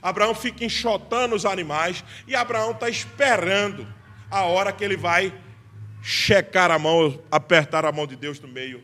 Abraão 0.00 0.34
fica 0.34 0.64
enxotando 0.64 1.34
os 1.34 1.44
animais, 1.44 2.04
e 2.26 2.36
Abraão 2.36 2.70
está 2.70 2.88
esperando 2.88 3.86
a 4.30 4.42
hora 4.42 4.72
que 4.72 4.84
ele 4.84 4.96
vai 4.96 5.34
checar 6.02 6.70
a 6.70 6.78
mão, 6.78 7.20
apertar 7.30 7.84
a 7.84 7.90
mão 7.90 8.06
de 8.06 8.14
Deus 8.14 8.38
no 8.38 8.46
meio 8.46 8.82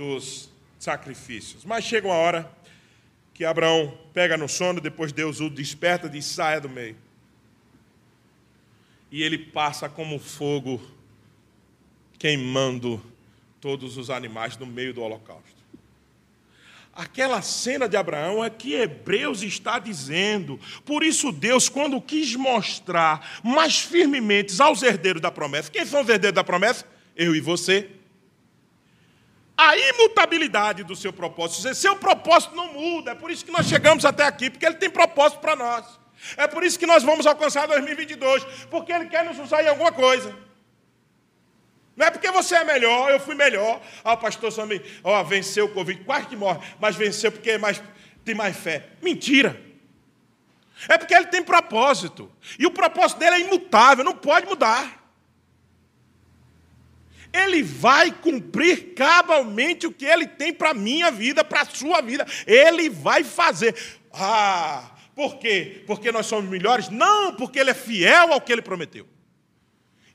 dos 0.00 0.48
sacrifícios. 0.78 1.62
Mas 1.62 1.84
chega 1.84 2.08
uma 2.08 2.16
hora 2.16 2.50
que 3.34 3.44
Abraão 3.44 3.98
pega 4.14 4.34
no 4.34 4.48
sono, 4.48 4.80
depois 4.80 5.12
Deus 5.12 5.40
o 5.40 5.50
desperta 5.50 6.10
e 6.16 6.22
saia 6.22 6.58
do 6.58 6.70
meio. 6.70 6.96
E 9.12 9.22
ele 9.22 9.36
passa 9.36 9.90
como 9.90 10.18
fogo, 10.18 10.80
queimando 12.18 13.02
todos 13.60 13.98
os 13.98 14.08
animais 14.08 14.56
no 14.56 14.64
meio 14.64 14.94
do 14.94 15.02
holocausto. 15.02 15.60
Aquela 16.94 17.42
cena 17.42 17.86
de 17.86 17.96
Abraão 17.96 18.42
é 18.42 18.48
que 18.48 18.72
Hebreus 18.72 19.42
está 19.42 19.78
dizendo. 19.78 20.58
Por 20.86 21.02
isso, 21.02 21.30
Deus, 21.30 21.68
quando 21.68 22.00
quis 22.00 22.34
mostrar 22.36 23.40
mais 23.44 23.80
firmemente 23.80 24.60
aos 24.62 24.82
herdeiros 24.82 25.20
da 25.20 25.30
promessa, 25.30 25.70
quem 25.70 25.84
são 25.84 26.00
os 26.00 26.08
herdeiros 26.08 26.34
da 26.34 26.44
promessa? 26.44 26.86
Eu 27.14 27.34
e 27.36 27.40
você 27.40 27.99
a 29.60 29.76
imutabilidade 29.76 30.82
do 30.82 30.96
seu 30.96 31.12
propósito. 31.12 31.74
Seu 31.74 31.96
propósito 31.96 32.56
não 32.56 32.72
muda. 32.72 33.10
É 33.10 33.14
por 33.14 33.30
isso 33.30 33.44
que 33.44 33.52
nós 33.52 33.66
chegamos 33.66 34.06
até 34.06 34.24
aqui, 34.24 34.48
porque 34.48 34.64
ele 34.64 34.76
tem 34.76 34.88
propósito 34.88 35.40
para 35.40 35.54
nós. 35.54 35.84
É 36.36 36.46
por 36.46 36.62
isso 36.62 36.78
que 36.78 36.86
nós 36.86 37.02
vamos 37.02 37.26
alcançar 37.26 37.66
2022, 37.66 38.42
porque 38.70 38.92
ele 38.92 39.06
quer 39.06 39.24
nos 39.24 39.38
usar 39.38 39.62
em 39.62 39.68
alguma 39.68 39.92
coisa. 39.92 40.34
Não 41.94 42.06
é 42.06 42.10
porque 42.10 42.30
você 42.30 42.56
é 42.56 42.64
melhor, 42.64 43.10
eu 43.10 43.20
fui 43.20 43.34
melhor. 43.34 43.82
Ah, 44.02 44.14
o 44.14 44.16
pastor 44.16 44.66
me, 44.66 44.80
ó, 45.04 45.22
venceu 45.22 45.66
o 45.66 45.72
Covid, 45.72 46.04
quase 46.04 46.26
que 46.26 46.36
morre, 46.36 46.58
mas 46.78 46.96
venceu 46.96 47.30
porque 47.30 47.50
é 47.50 47.58
mais, 47.58 47.82
tem 48.24 48.34
mais 48.34 48.56
fé. 48.56 48.88
Mentira. 49.02 49.60
É 50.88 50.96
porque 50.96 51.14
ele 51.14 51.26
tem 51.26 51.42
propósito. 51.42 52.32
E 52.58 52.64
o 52.64 52.70
propósito 52.70 53.18
dele 53.18 53.36
é 53.36 53.40
imutável, 53.40 54.02
não 54.02 54.16
pode 54.16 54.46
mudar. 54.46 54.99
Ele 57.32 57.62
vai 57.62 58.10
cumprir 58.10 58.94
cabalmente 58.94 59.86
o 59.86 59.92
que 59.92 60.04
ele 60.04 60.26
tem 60.26 60.52
para 60.52 60.70
a 60.70 60.74
minha 60.74 61.10
vida, 61.10 61.44
para 61.44 61.62
a 61.62 61.66
sua 61.66 62.00
vida. 62.00 62.26
Ele 62.46 62.88
vai 62.88 63.22
fazer. 63.22 63.74
Ah, 64.12 64.90
por 65.14 65.38
quê? 65.38 65.84
Porque 65.86 66.10
nós 66.10 66.26
somos 66.26 66.50
melhores? 66.50 66.88
Não, 66.88 67.34
porque 67.34 67.58
ele 67.58 67.70
é 67.70 67.74
fiel 67.74 68.32
ao 68.32 68.40
que 68.40 68.52
ele 68.52 68.62
prometeu. 68.62 69.06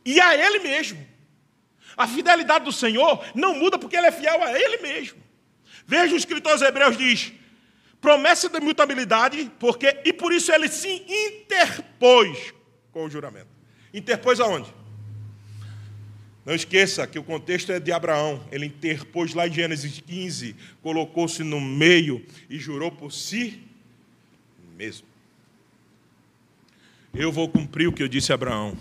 E 0.05 0.19
a 0.19 0.35
ele 0.35 0.59
mesmo. 0.59 1.05
A 1.97 2.07
fidelidade 2.07 2.65
do 2.65 2.71
Senhor 2.71 3.23
não 3.33 3.55
muda 3.55 3.79
porque 3.79 3.95
ele 3.95 4.07
é 4.07 4.11
fiel 4.11 4.43
a 4.43 4.59
ele 4.59 4.77
mesmo. 4.77 5.21
Veja 5.85 6.13
o 6.13 6.17
escritor 6.17 6.51
aos 6.51 6.61
Hebreus 6.61 6.97
diz: 6.97 7.31
promessa 8.01 8.49
de 8.49 8.59
mutabilidade, 8.59 9.51
porque 9.59 10.01
e 10.03 10.11
por 10.11 10.33
isso 10.33 10.51
ele 10.51 10.67
se 10.67 11.05
interpôs 11.07 12.53
com 12.91 13.05
o 13.05 13.09
juramento. 13.09 13.49
Interpôs 13.93 14.39
aonde? 14.39 14.73
Não 16.45 16.53
esqueça 16.53 17.07
que 17.07 17.17
o 17.17 17.23
contexto 17.23 17.71
é 17.71 17.79
de 17.79 17.91
Abraão. 17.91 18.47
Ele 18.51 18.67
interpôs 18.67 19.33
lá 19.33 19.47
em 19.47 19.53
Gênesis 19.53 19.99
15, 19.99 20.55
colocou-se 20.81 21.43
no 21.43 21.59
meio 21.59 22.23
e 22.47 22.59
jurou 22.59 22.91
por 22.91 23.11
si 23.11 23.61
mesmo. 24.77 25.07
Eu 27.13 27.31
vou 27.31 27.49
cumprir 27.49 27.87
o 27.87 27.93
que 27.93 28.03
eu 28.03 28.07
disse 28.07 28.31
a 28.31 28.35
Abraão. 28.35 28.77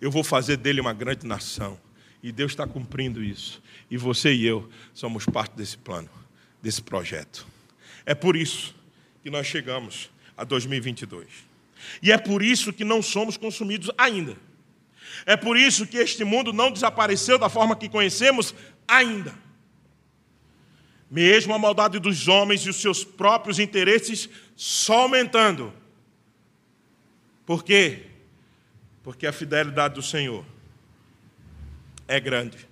Eu 0.00 0.10
vou 0.10 0.22
fazer 0.22 0.58
dele 0.58 0.80
uma 0.80 0.92
grande 0.92 1.26
nação. 1.26 1.78
E 2.22 2.30
Deus 2.30 2.52
está 2.52 2.66
cumprindo 2.66 3.22
isso. 3.22 3.62
E 3.90 3.96
você 3.96 4.32
e 4.32 4.46
eu 4.46 4.68
somos 4.94 5.24
parte 5.26 5.56
desse 5.56 5.76
plano, 5.78 6.10
desse 6.62 6.82
projeto. 6.82 7.46
É 8.04 8.14
por 8.14 8.36
isso 8.36 8.74
que 9.22 9.30
nós 9.30 9.46
chegamos 9.46 10.10
a 10.36 10.44
2022. 10.44 11.26
E 12.02 12.12
é 12.12 12.18
por 12.18 12.42
isso 12.42 12.72
que 12.72 12.84
não 12.84 13.02
somos 13.02 13.36
consumidos 13.36 13.90
ainda. 13.98 14.36
É 15.24 15.36
por 15.36 15.56
isso 15.56 15.86
que 15.86 15.96
este 15.96 16.24
mundo 16.24 16.52
não 16.52 16.70
desapareceu 16.70 17.38
da 17.38 17.48
forma 17.48 17.76
que 17.76 17.88
conhecemos 17.88 18.54
ainda. 18.86 19.34
Mesmo 21.10 21.54
a 21.54 21.58
maldade 21.58 21.98
dos 21.98 22.26
homens 22.28 22.62
e 22.62 22.70
os 22.70 22.76
seus 22.76 23.04
próprios 23.04 23.58
interesses 23.58 24.28
só 24.54 25.02
aumentando. 25.02 25.72
Por 27.44 27.62
quê? 27.62 28.06
Porque 29.02 29.26
a 29.26 29.32
fidelidade 29.32 29.94
do 29.94 30.02
Senhor 30.02 30.44
é 32.08 32.18
grande. 32.18 32.66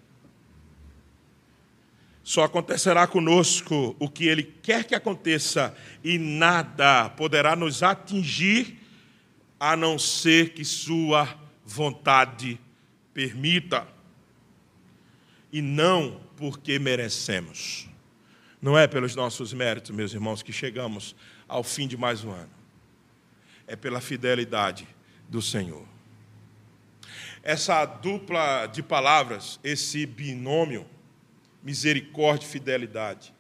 Só 2.24 2.42
acontecerá 2.42 3.06
conosco 3.06 3.94
o 3.98 4.08
que 4.08 4.26
Ele 4.26 4.42
quer 4.42 4.84
que 4.84 4.94
aconteça, 4.94 5.76
e 6.02 6.18
nada 6.18 7.10
poderá 7.10 7.54
nos 7.54 7.82
atingir, 7.82 8.78
a 9.60 9.76
não 9.76 9.98
ser 9.98 10.54
que 10.54 10.64
Sua 10.64 11.43
vontade 11.64 12.60
permita. 13.12 13.86
E 15.52 15.62
não 15.62 16.20
porque 16.36 16.78
merecemos. 16.78 17.88
Não 18.60 18.76
é 18.76 18.86
pelos 18.86 19.14
nossos 19.14 19.52
méritos, 19.52 19.90
meus 19.90 20.12
irmãos, 20.12 20.42
que 20.42 20.52
chegamos 20.52 21.14
ao 21.46 21.62
fim 21.62 21.86
de 21.86 21.96
mais 21.96 22.24
um 22.24 22.32
ano. 22.32 22.50
É 23.66 23.76
pela 23.76 24.00
fidelidade 24.00 24.86
do 25.28 25.40
Senhor. 25.40 25.86
Essa 27.42 27.84
dupla 27.84 28.66
de 28.66 28.82
palavras, 28.82 29.60
esse 29.62 30.06
binômio, 30.06 30.86
misericórdia 31.62 32.46
e 32.46 32.50
fidelidade, 32.50 33.34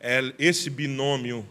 é 0.00 0.20
esse 0.38 0.70
binômio 0.70 1.46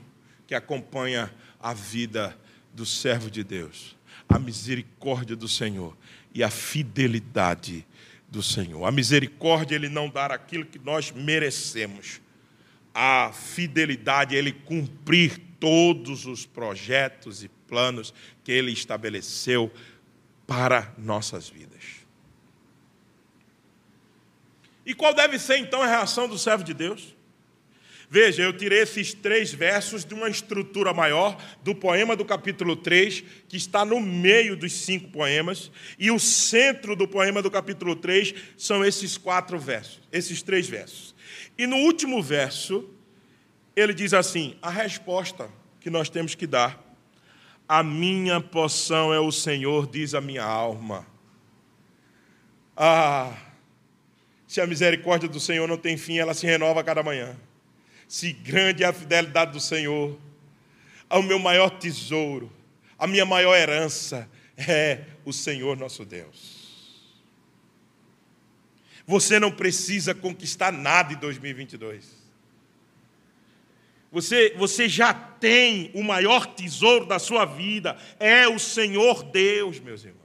que 0.47 0.55
acompanha 0.55 1.33
a 1.59 1.73
vida 1.73 2.37
do 2.73 2.85
servo 2.85 3.29
de 3.29 3.43
Deus. 3.43 3.95
A 4.27 4.39
misericórdia 4.39 5.35
do 5.35 5.47
Senhor 5.47 5.95
e 6.33 6.43
a 6.43 6.49
fidelidade 6.49 7.85
do 8.27 8.43
Senhor. 8.43 8.85
A 8.85 8.91
misericórdia, 8.91 9.75
Ele 9.75 9.89
não 9.89 10.09
dar 10.09 10.31
aquilo 10.31 10.65
que 10.65 10.79
nós 10.79 11.11
merecemos. 11.11 12.21
A 12.93 13.31
fidelidade, 13.31 14.35
Ele 14.35 14.51
cumprir 14.51 15.41
todos 15.59 16.25
os 16.25 16.45
projetos 16.45 17.43
e 17.43 17.49
planos 17.67 18.13
que 18.43 18.51
Ele 18.51 18.71
estabeleceu 18.71 19.71
para 20.45 20.93
nossas 20.97 21.49
vidas. 21.49 22.05
E 24.85 24.93
qual 24.93 25.13
deve 25.13 25.39
ser 25.39 25.57
então 25.57 25.81
a 25.81 25.87
reação 25.87 26.27
do 26.27 26.37
servo 26.37 26.63
de 26.63 26.73
Deus? 26.73 27.14
Veja, 28.15 28.43
eu 28.43 28.53
tirei 28.53 28.79
esses 28.79 29.13
três 29.13 29.53
versos 29.53 30.05
de 30.05 30.13
uma 30.13 30.29
estrutura 30.29 30.93
maior 30.93 31.37
do 31.61 31.75
poema 31.75 32.15
do 32.15 32.23
capítulo 32.23 32.73
3, 32.73 33.21
que 33.45 33.57
está 33.57 33.83
no 33.83 33.99
meio 33.99 34.55
dos 34.55 34.71
cinco 34.71 35.09
poemas, 35.09 35.69
e 35.99 36.09
o 36.09 36.17
centro 36.17 36.95
do 36.95 37.09
poema 37.09 37.41
do 37.41 37.51
capítulo 37.51 37.93
3 37.93 38.33
são 38.55 38.85
esses 38.85 39.17
quatro 39.17 39.59
versos, 39.59 39.99
esses 40.13 40.41
três 40.41 40.65
versos. 40.65 41.13
E 41.57 41.67
no 41.67 41.75
último 41.75 42.23
verso, 42.23 42.89
ele 43.75 43.93
diz 43.93 44.13
assim: 44.13 44.55
a 44.61 44.69
resposta 44.69 45.49
que 45.81 45.89
nós 45.89 46.07
temos 46.07 46.35
que 46.35 46.47
dar 46.47 46.81
a 47.67 47.83
minha 47.83 48.39
poção 48.39 49.13
é 49.13 49.19
o 49.19 49.29
Senhor, 49.29 49.87
diz 49.87 50.13
a 50.13 50.21
minha 50.21 50.45
alma. 50.45 51.05
Ah, 52.77 53.35
se 54.47 54.61
a 54.61 54.65
misericórdia 54.65 55.27
do 55.27 55.37
Senhor 55.37 55.67
não 55.67 55.75
tem 55.75 55.97
fim, 55.97 56.17
ela 56.17 56.33
se 56.33 56.45
renova 56.45 56.81
cada 56.81 57.03
manhã. 57.03 57.35
Se 58.07 58.31
grande 58.31 58.83
é 58.83 58.87
a 58.87 58.93
fidelidade 58.93 59.51
do 59.51 59.59
Senhor, 59.59 60.17
ao 61.09 61.23
meu 61.23 61.39
maior 61.39 61.69
tesouro, 61.69 62.51
a 62.97 63.07
minha 63.07 63.25
maior 63.25 63.55
herança 63.55 64.29
é 64.57 65.03
o 65.23 65.33
Senhor 65.33 65.77
nosso 65.77 66.05
Deus. 66.05 66.65
Você 69.07 69.39
não 69.39 69.51
precisa 69.51 70.15
conquistar 70.15 70.71
nada 70.71 71.13
em 71.13 71.17
2022. 71.17 72.25
Você, 74.11 74.53
você 74.57 74.87
já 74.87 75.13
tem 75.13 75.91
o 75.93 76.01
maior 76.01 76.45
tesouro 76.47 77.05
da 77.05 77.19
sua 77.19 77.45
vida, 77.45 77.97
é 78.19 78.47
o 78.47 78.57
Senhor 78.57 79.23
Deus, 79.23 79.79
meus 79.79 80.05
irmãos. 80.05 80.24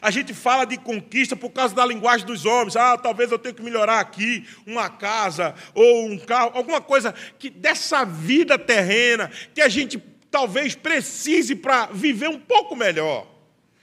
A 0.00 0.10
gente 0.10 0.34
fala 0.34 0.64
de 0.64 0.76
conquista 0.76 1.34
por 1.36 1.50
causa 1.50 1.74
da 1.74 1.84
linguagem 1.84 2.26
dos 2.26 2.44
homens. 2.44 2.76
Ah, 2.76 2.96
talvez 2.98 3.30
eu 3.30 3.38
tenha 3.38 3.54
que 3.54 3.62
melhorar 3.62 4.00
aqui 4.00 4.46
uma 4.66 4.88
casa 4.88 5.54
ou 5.74 6.06
um 6.06 6.18
carro, 6.18 6.52
alguma 6.54 6.80
coisa 6.80 7.14
que 7.38 7.50
dessa 7.50 8.04
vida 8.04 8.58
terrena 8.58 9.30
que 9.54 9.60
a 9.60 9.68
gente 9.68 10.02
talvez 10.30 10.74
precise 10.74 11.54
para 11.54 11.86
viver 11.86 12.28
um 12.28 12.38
pouco 12.38 12.76
melhor. 12.76 13.26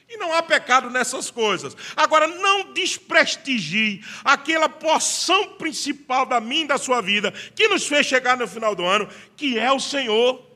E 0.09 0.15
não 0.15 0.33
há 0.33 0.41
pecado 0.41 0.89
nessas 0.89 1.29
coisas. 1.29 1.75
Agora, 1.95 2.27
não 2.27 2.71
desprestigie 2.71 4.01
aquela 4.23 4.69
porção 4.69 5.55
principal 5.57 6.25
da 6.25 6.39
minha 6.39 6.67
da 6.67 6.77
sua 6.77 7.01
vida, 7.01 7.31
que 7.31 7.67
nos 7.67 7.85
fez 7.85 8.05
chegar 8.05 8.37
no 8.37 8.47
final 8.47 8.73
do 8.73 8.85
ano, 8.85 9.09
que 9.35 9.59
é 9.59 9.69
o 9.69 9.81
Senhor. 9.81 10.47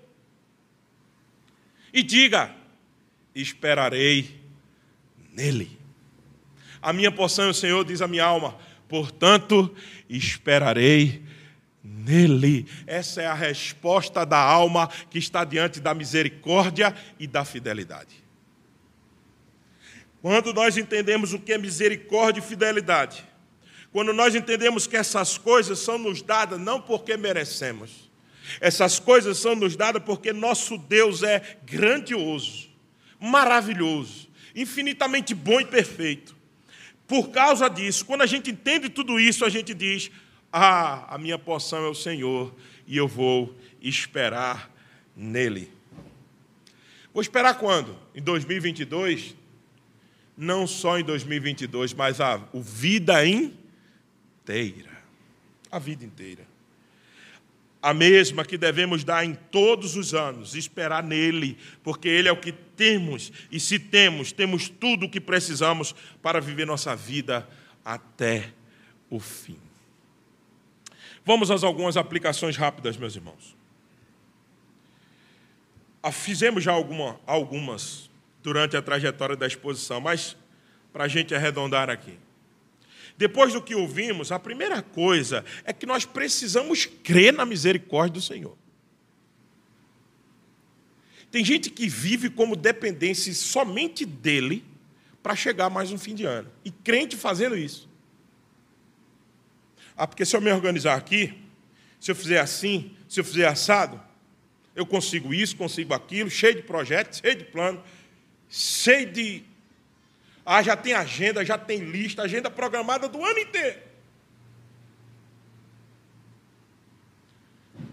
E 1.93 2.01
diga: 2.01 2.55
esperarei 3.35 4.40
nele. 5.31 5.79
A 6.81 6.91
minha 6.91 7.11
porção 7.11 7.45
é 7.45 7.49
o 7.49 7.53
Senhor, 7.53 7.85
diz 7.85 8.01
a 8.01 8.07
minha 8.07 8.25
alma, 8.25 8.57
portanto, 8.87 9.73
esperarei 10.09 11.23
nele. 11.83 12.65
Essa 12.87 13.21
é 13.21 13.27
a 13.27 13.33
resposta 13.33 14.25
da 14.25 14.39
alma 14.39 14.87
que 15.09 15.19
está 15.19 15.43
diante 15.43 15.79
da 15.79 15.93
misericórdia 15.93 16.95
e 17.19 17.27
da 17.27 17.45
fidelidade. 17.45 18.21
Quando 20.21 20.53
nós 20.53 20.77
entendemos 20.77 21.33
o 21.33 21.39
que 21.39 21.53
é 21.53 21.57
misericórdia 21.57 22.39
e 22.39 22.43
fidelidade, 22.43 23.25
quando 23.91 24.13
nós 24.13 24.35
entendemos 24.35 24.87
que 24.87 24.95
essas 24.95 25.37
coisas 25.37 25.79
são 25.79 25.97
nos 25.97 26.21
dadas 26.21 26.59
não 26.59 26.79
porque 26.79 27.17
merecemos, 27.17 28.09
essas 28.59 28.99
coisas 28.99 29.37
são 29.37 29.55
nos 29.55 29.75
dadas 29.75 30.03
porque 30.03 30.31
nosso 30.31 30.77
Deus 30.77 31.23
é 31.23 31.57
grandioso, 31.65 32.69
maravilhoso, 33.19 34.29
infinitamente 34.55 35.33
bom 35.33 35.59
e 35.59 35.65
perfeito. 35.65 36.35
Por 37.07 37.29
causa 37.29 37.69
disso, 37.69 38.05
quando 38.05 38.21
a 38.21 38.25
gente 38.25 38.51
entende 38.51 38.89
tudo 38.89 39.19
isso, 39.19 39.43
a 39.45 39.49
gente 39.49 39.73
diz: 39.73 40.09
Ah, 40.51 41.13
a 41.13 41.17
minha 41.17 41.37
porção 41.37 41.85
é 41.85 41.89
o 41.89 41.95
Senhor 41.95 42.53
e 42.87 42.97
eu 42.97 43.07
vou 43.07 43.55
esperar 43.81 44.71
nele. 45.15 45.71
Vou 47.13 47.21
esperar 47.21 47.55
quando? 47.55 47.97
Em 48.15 48.21
2022? 48.21 49.35
não 50.41 50.65
só 50.65 50.97
em 50.97 51.03
2022, 51.03 51.93
mas 51.93 52.19
a, 52.19 52.33
a 52.33 52.41
vida 52.53 53.23
inteira. 53.23 54.89
A 55.69 55.77
vida 55.77 56.03
inteira. 56.03 56.47
A 57.81 57.93
mesma 57.93 58.45
que 58.45 58.57
devemos 58.57 59.03
dar 59.03 59.25
em 59.25 59.33
todos 59.33 59.95
os 59.95 60.13
anos, 60.13 60.55
esperar 60.55 61.03
nele, 61.03 61.57
porque 61.83 62.07
ele 62.07 62.29
é 62.29 62.31
o 62.31 62.37
que 62.37 62.51
temos, 62.51 63.31
e 63.51 63.59
se 63.59 63.79
temos, 63.79 64.31
temos 64.31 64.69
tudo 64.69 65.07
o 65.07 65.09
que 65.09 65.19
precisamos 65.19 65.95
para 66.21 66.39
viver 66.39 66.65
nossa 66.65 66.95
vida 66.95 67.47
até 67.83 68.53
o 69.09 69.19
fim. 69.19 69.57
Vamos 71.25 71.49
às 71.49 71.63
algumas 71.63 71.97
aplicações 71.97 72.55
rápidas, 72.55 72.97
meus 72.97 73.15
irmãos. 73.15 73.55
Ah, 76.03 76.11
fizemos 76.11 76.63
já 76.63 76.71
alguma, 76.71 77.19
algumas 77.27 78.09
durante 78.41 78.75
a 78.75 78.81
trajetória 78.81 79.35
da 79.35 79.45
exposição, 79.45 80.01
mas 80.01 80.35
para 80.91 81.03
a 81.03 81.07
gente 81.07 81.33
arredondar 81.33 81.89
aqui. 81.89 82.17
Depois 83.21 83.53
do 83.53 83.61
que 83.61 83.75
ouvimos, 83.75 84.31
a 84.31 84.39
primeira 84.39 84.81
coisa 84.81 85.45
é 85.63 85.71
que 85.71 85.85
nós 85.85 86.05
precisamos 86.05 86.87
crer 86.87 87.31
na 87.31 87.45
misericórdia 87.45 88.13
do 88.13 88.19
Senhor. 88.21 88.57
Tem 91.29 91.45
gente 91.45 91.69
que 91.69 91.87
vive 91.87 92.31
como 92.31 92.55
dependência 92.55 93.31
somente 93.35 94.07
dele 94.07 94.65
para 95.21 95.35
chegar 95.35 95.69
mais 95.69 95.91
um 95.91 95.99
fim 95.99 96.15
de 96.15 96.25
ano. 96.25 96.49
E 96.65 96.71
crente 96.71 97.15
fazendo 97.15 97.55
isso. 97.55 97.87
Ah, 99.95 100.07
porque 100.07 100.25
se 100.25 100.35
eu 100.35 100.41
me 100.41 100.51
organizar 100.51 100.95
aqui, 100.97 101.31
se 101.99 102.09
eu 102.09 102.15
fizer 102.15 102.39
assim, 102.39 102.97
se 103.07 103.19
eu 103.19 103.23
fizer 103.23 103.45
assado, 103.45 104.01
eu 104.75 104.83
consigo 104.83 105.31
isso, 105.31 105.55
consigo 105.55 105.93
aquilo, 105.93 106.27
cheio 106.27 106.55
de 106.55 106.63
projetos, 106.63 107.19
cheio 107.19 107.35
de 107.35 107.43
plano, 107.43 107.83
cheio 108.49 109.11
de. 109.11 109.43
Ah, 110.45 110.61
já 110.61 110.75
tem 110.75 110.93
agenda, 110.93 111.45
já 111.45 111.57
tem 111.57 111.79
lista, 111.79 112.23
agenda 112.23 112.49
programada 112.49 113.07
do 113.07 113.23
ano 113.23 113.39
inteiro. 113.39 113.79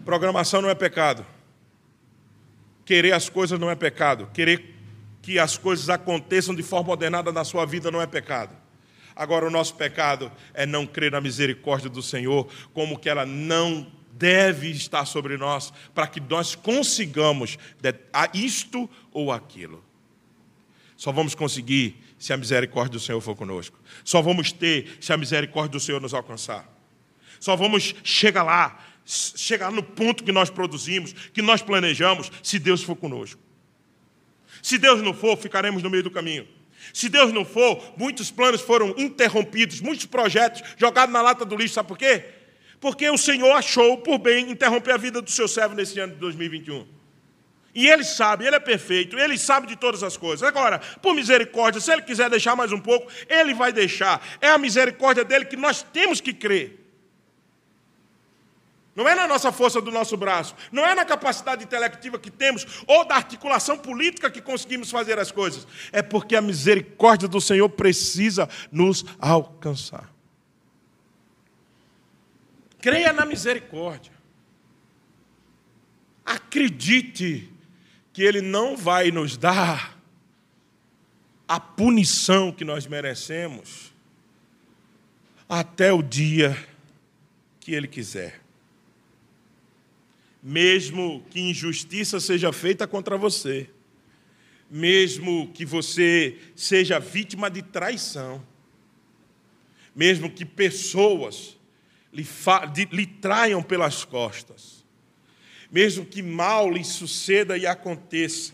Programação 0.03 0.61
não 0.61 0.69
é 0.69 0.75
pecado. 0.75 1.25
Querer 2.85 3.13
as 3.13 3.29
coisas 3.29 3.59
não 3.59 3.69
é 3.69 3.75
pecado. 3.75 4.29
Querer 4.33 4.75
que 5.21 5.37
as 5.37 5.57
coisas 5.57 5.89
aconteçam 5.89 6.55
de 6.55 6.63
forma 6.63 6.89
ordenada 6.89 7.31
na 7.31 7.43
sua 7.43 7.65
vida 7.65 7.91
não 7.91 8.01
é 8.01 8.07
pecado. 8.07 8.55
Agora, 9.15 9.45
o 9.45 9.51
nosso 9.51 9.75
pecado 9.75 10.31
é 10.53 10.65
não 10.65 10.87
crer 10.87 11.11
na 11.11 11.21
misericórdia 11.21 11.89
do 11.89 12.01
Senhor, 12.01 12.47
como 12.73 12.97
que 12.97 13.09
ela 13.09 13.25
não 13.25 13.91
deve 14.13 14.69
estar 14.71 15.05
sobre 15.05 15.37
nós, 15.37 15.71
para 15.93 16.07
que 16.07 16.19
nós 16.19 16.55
consigamos 16.55 17.57
isto 18.33 18.89
ou 19.11 19.31
aquilo. 19.31 19.83
Só 20.99 21.13
vamos 21.13 21.33
conseguir 21.33 21.95
se 22.17 22.33
a 22.33 22.37
misericórdia 22.37 22.91
do 22.91 22.99
Senhor 22.99 23.21
for 23.21 23.33
conosco. 23.33 23.79
Só 24.03 24.21
vamos 24.21 24.51
ter 24.51 24.97
se 24.99 25.13
a 25.13 25.17
misericórdia 25.17 25.71
do 25.71 25.79
Senhor 25.79 26.01
nos 26.01 26.13
alcançar. 26.13 26.69
Só 27.39 27.55
vamos 27.55 27.95
chegar 28.03 28.43
lá, 28.43 28.85
chegar 29.05 29.71
no 29.71 29.81
ponto 29.81 30.25
que 30.25 30.31
nós 30.33 30.49
produzimos, 30.49 31.13
que 31.13 31.41
nós 31.41 31.61
planejamos, 31.61 32.29
se 32.43 32.59
Deus 32.59 32.83
for 32.83 32.97
conosco. 32.97 33.39
Se 34.61 34.77
Deus 34.77 35.01
não 35.01 35.13
for, 35.13 35.37
ficaremos 35.37 35.81
no 35.81 35.89
meio 35.89 36.03
do 36.03 36.11
caminho. 36.11 36.45
Se 36.93 37.07
Deus 37.07 37.31
não 37.31 37.45
for, 37.45 37.81
muitos 37.95 38.29
planos 38.29 38.59
foram 38.59 38.93
interrompidos, 38.97 39.79
muitos 39.79 40.05
projetos 40.05 40.61
jogados 40.75 41.13
na 41.13 41.21
lata 41.21 41.45
do 41.45 41.55
lixo. 41.55 41.75
Sabe 41.75 41.87
por 41.87 41.97
quê? 41.97 42.25
Porque 42.77 43.09
o 43.09 43.17
Senhor 43.17 43.53
achou 43.53 43.99
por 43.99 44.17
bem 44.17 44.51
interromper 44.51 44.91
a 44.91 44.97
vida 44.97 45.21
do 45.21 45.31
seu 45.31 45.47
servo 45.47 45.75
nesse 45.75 45.97
ano 45.97 46.15
de 46.15 46.19
2021. 46.19 46.98
E 47.73 47.87
ele 47.87 48.03
sabe, 48.03 48.45
ele 48.45 48.55
é 48.55 48.59
perfeito, 48.59 49.17
ele 49.17 49.37
sabe 49.37 49.67
de 49.67 49.75
todas 49.75 50.01
as 50.01 50.17
coisas. 50.17 50.47
Agora, 50.47 50.79
por 51.01 51.13
misericórdia, 51.13 51.79
se 51.79 51.91
ele 51.91 52.01
quiser 52.01 52.29
deixar 52.29 52.55
mais 52.55 52.71
um 52.71 52.79
pouco, 52.79 53.11
ele 53.27 53.53
vai 53.53 53.71
deixar. 53.71 54.21
É 54.41 54.49
a 54.49 54.57
misericórdia 54.57 55.23
dele 55.23 55.45
que 55.45 55.55
nós 55.55 55.83
temos 55.83 56.19
que 56.19 56.33
crer. 56.33 56.79
Não 58.95 59.07
é 59.07 59.15
na 59.15 59.27
nossa 59.27 59.49
força 59.51 59.79
do 59.79 59.91
nosso 59.91 60.17
braço, 60.17 60.53
não 60.73 60.85
é 60.85 60.93
na 60.93 61.05
capacidade 61.05 61.63
intelectiva 61.63 62.19
que 62.19 62.29
temos 62.29 62.83
ou 62.85 63.05
da 63.05 63.15
articulação 63.15 63.77
política 63.77 64.29
que 64.29 64.41
conseguimos 64.41 64.91
fazer 64.91 65.17
as 65.17 65.31
coisas. 65.31 65.65
É 65.91 66.01
porque 66.01 66.35
a 66.35 66.41
misericórdia 66.41 67.27
do 67.27 67.39
Senhor 67.39 67.69
precisa 67.69 68.49
nos 68.69 69.05
alcançar. 69.19 70.11
Creia 72.81 73.13
na 73.13 73.25
misericórdia. 73.25 74.11
Acredite 76.25 77.49
que 78.19 78.23
Ele 78.23 78.41
não 78.41 78.75
vai 78.75 79.11
nos 79.11 79.37
dar 79.37 79.97
a 81.47 81.57
punição 81.57 82.51
que 82.51 82.65
nós 82.65 82.85
merecemos 82.85 83.93
até 85.47 85.93
o 85.93 86.01
dia 86.01 86.53
que 87.61 87.73
Ele 87.73 87.87
quiser. 87.87 88.41
Mesmo 90.43 91.23
que 91.29 91.39
injustiça 91.39 92.19
seja 92.19 92.51
feita 92.51 92.85
contra 92.85 93.17
você, 93.17 93.69
mesmo 94.69 95.49
que 95.53 95.63
você 95.63 96.37
seja 96.57 96.99
vítima 96.99 97.49
de 97.49 97.61
traição, 97.61 98.45
mesmo 99.95 100.29
que 100.29 100.43
pessoas 100.43 101.57
lhe, 102.11 102.27
lhe 102.91 103.05
traiam 103.05 103.63
pelas 103.63 104.03
costas, 104.03 104.78
mesmo 105.71 106.05
que 106.05 106.21
mal 106.21 106.71
lhe 106.71 106.83
suceda 106.83 107.57
e 107.57 107.67
aconteça, 107.67 108.53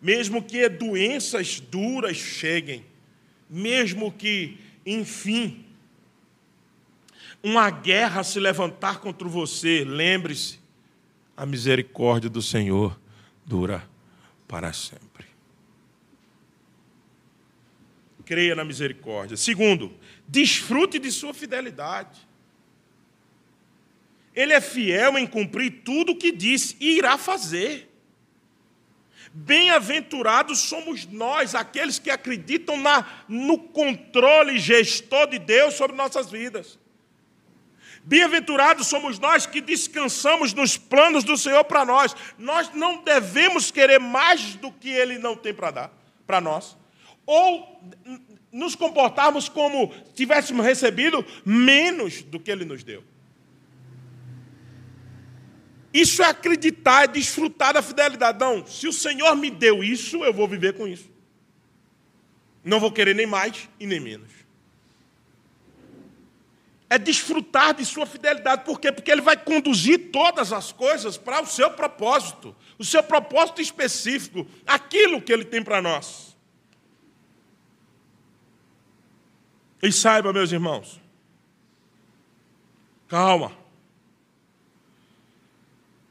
mesmo 0.00 0.42
que 0.42 0.68
doenças 0.68 1.60
duras 1.60 2.16
cheguem, 2.16 2.84
mesmo 3.48 4.10
que, 4.12 4.58
enfim, 4.84 5.64
uma 7.42 7.70
guerra 7.70 8.22
se 8.22 8.38
levantar 8.38 9.00
contra 9.00 9.28
você, 9.28 9.84
lembre-se, 9.84 10.58
a 11.36 11.46
misericórdia 11.46 12.28
do 12.28 12.42
Senhor 12.42 12.98
dura 13.46 13.88
para 14.46 14.72
sempre. 14.72 15.26
Creia 18.24 18.54
na 18.54 18.64
misericórdia. 18.64 19.36
Segundo, 19.36 19.92
desfrute 20.28 20.98
de 20.98 21.10
sua 21.10 21.34
fidelidade. 21.34 22.29
Ele 24.40 24.54
é 24.54 24.60
fiel 24.60 25.18
em 25.18 25.26
cumprir 25.26 25.82
tudo 25.84 26.12
o 26.12 26.16
que 26.16 26.32
disse 26.32 26.74
e 26.80 26.96
irá 26.96 27.18
fazer. 27.18 27.90
Bem-aventurados 29.32 30.60
somos 30.60 31.04
nós, 31.04 31.54
aqueles 31.54 31.98
que 31.98 32.10
acreditam 32.10 32.78
na, 32.78 33.06
no 33.28 33.58
controle 33.58 34.58
gestor 34.58 35.28
de 35.28 35.38
Deus 35.38 35.74
sobre 35.74 35.94
nossas 35.94 36.30
vidas. 36.30 36.78
Bem-aventurados 38.02 38.86
somos 38.86 39.18
nós 39.18 39.44
que 39.44 39.60
descansamos 39.60 40.54
nos 40.54 40.78
planos 40.78 41.22
do 41.22 41.36
Senhor 41.36 41.62
para 41.64 41.84
nós. 41.84 42.16
Nós 42.38 42.70
não 42.72 43.04
devemos 43.04 43.70
querer 43.70 44.00
mais 44.00 44.54
do 44.54 44.72
que 44.72 44.88
Ele 44.88 45.18
não 45.18 45.36
tem 45.36 45.52
para 45.52 45.70
dar 45.70 45.92
para 46.26 46.40
nós. 46.40 46.78
Ou 47.26 47.78
nos 48.50 48.74
comportarmos 48.74 49.50
como 49.50 49.92
tivéssemos 50.14 50.64
recebido 50.64 51.24
menos 51.44 52.22
do 52.22 52.40
que 52.40 52.50
Ele 52.50 52.64
nos 52.64 52.82
deu. 52.82 53.04
Isso 55.92 56.22
é 56.22 56.26
acreditar, 56.26 57.04
é 57.04 57.06
desfrutar 57.06 57.74
da 57.74 57.82
fidelidade. 57.82 58.38
Não, 58.38 58.66
se 58.66 58.86
o 58.86 58.92
Senhor 58.92 59.34
me 59.34 59.50
deu 59.50 59.82
isso, 59.82 60.24
eu 60.24 60.32
vou 60.32 60.46
viver 60.46 60.74
com 60.74 60.86
isso. 60.86 61.10
Não 62.64 62.78
vou 62.78 62.92
querer 62.92 63.14
nem 63.14 63.26
mais 63.26 63.68
e 63.78 63.86
nem 63.86 63.98
menos 63.98 64.40
é 66.90 66.98
desfrutar 66.98 67.72
de 67.72 67.86
sua 67.86 68.04
fidelidade. 68.04 68.64
Por 68.64 68.80
quê? 68.80 68.90
Porque 68.90 69.12
ele 69.12 69.20
vai 69.20 69.36
conduzir 69.36 70.10
todas 70.10 70.52
as 70.52 70.72
coisas 70.72 71.16
para 71.16 71.40
o 71.40 71.46
seu 71.46 71.70
propósito, 71.70 72.54
o 72.76 72.84
seu 72.84 73.00
propósito 73.00 73.62
específico, 73.62 74.44
aquilo 74.66 75.22
que 75.22 75.32
ele 75.32 75.44
tem 75.44 75.62
para 75.62 75.80
nós. 75.80 76.36
E 79.80 79.92
saiba, 79.92 80.32
meus 80.32 80.50
irmãos, 80.50 81.00
calma. 83.06 83.59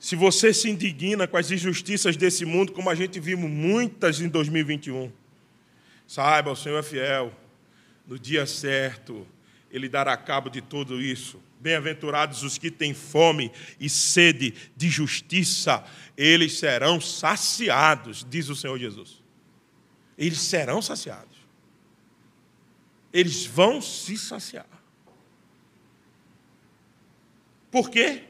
Se 0.09 0.15
você 0.15 0.51
se 0.51 0.67
indigna 0.67 1.27
com 1.27 1.37
as 1.37 1.51
injustiças 1.51 2.17
desse 2.17 2.43
mundo, 2.43 2.71
como 2.71 2.89
a 2.89 2.95
gente 2.95 3.19
viu 3.19 3.37
muitas 3.37 4.19
em 4.19 4.27
2021, 4.27 5.11
saiba, 6.07 6.49
o 6.49 6.55
Senhor 6.55 6.79
é 6.79 6.81
fiel. 6.81 7.31
No 8.07 8.17
dia 8.17 8.47
certo, 8.47 9.27
ele 9.69 9.87
dará 9.87 10.17
cabo 10.17 10.49
de 10.49 10.61
tudo 10.61 10.99
isso. 10.99 11.39
Bem-aventurados 11.59 12.41
os 12.41 12.57
que 12.57 12.71
têm 12.71 12.91
fome 12.91 13.51
e 13.79 13.87
sede 13.87 14.55
de 14.75 14.89
justiça, 14.89 15.85
eles 16.17 16.57
serão 16.57 16.99
saciados, 16.99 18.25
diz 18.27 18.49
o 18.49 18.55
Senhor 18.55 18.79
Jesus. 18.79 19.21
Eles 20.17 20.39
serão 20.39 20.81
saciados. 20.81 21.37
Eles 23.13 23.45
vão 23.45 23.79
se 23.79 24.17
saciar. 24.17 24.65
Por 27.69 27.91
quê? 27.91 28.28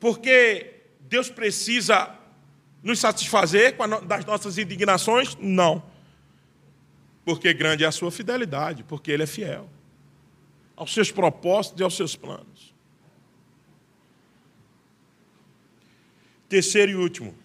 Porque 0.00 0.82
Deus 1.02 1.28
precisa 1.28 2.18
nos 2.82 2.98
satisfazer 2.98 3.76
das 4.06 4.24
nossas 4.24 4.58
indignações? 4.58 5.36
Não. 5.38 5.82
Porque 7.24 7.52
grande 7.52 7.84
é 7.84 7.86
a 7.86 7.92
sua 7.92 8.10
fidelidade, 8.10 8.82
porque 8.82 9.12
Ele 9.12 9.22
é 9.22 9.26
fiel 9.26 9.68
aos 10.74 10.94
seus 10.94 11.12
propósitos 11.12 11.78
e 11.78 11.84
aos 11.84 11.94
seus 11.94 12.16
planos. 12.16 12.74
Terceiro 16.48 16.92
e 16.92 16.94
último. 16.94 17.36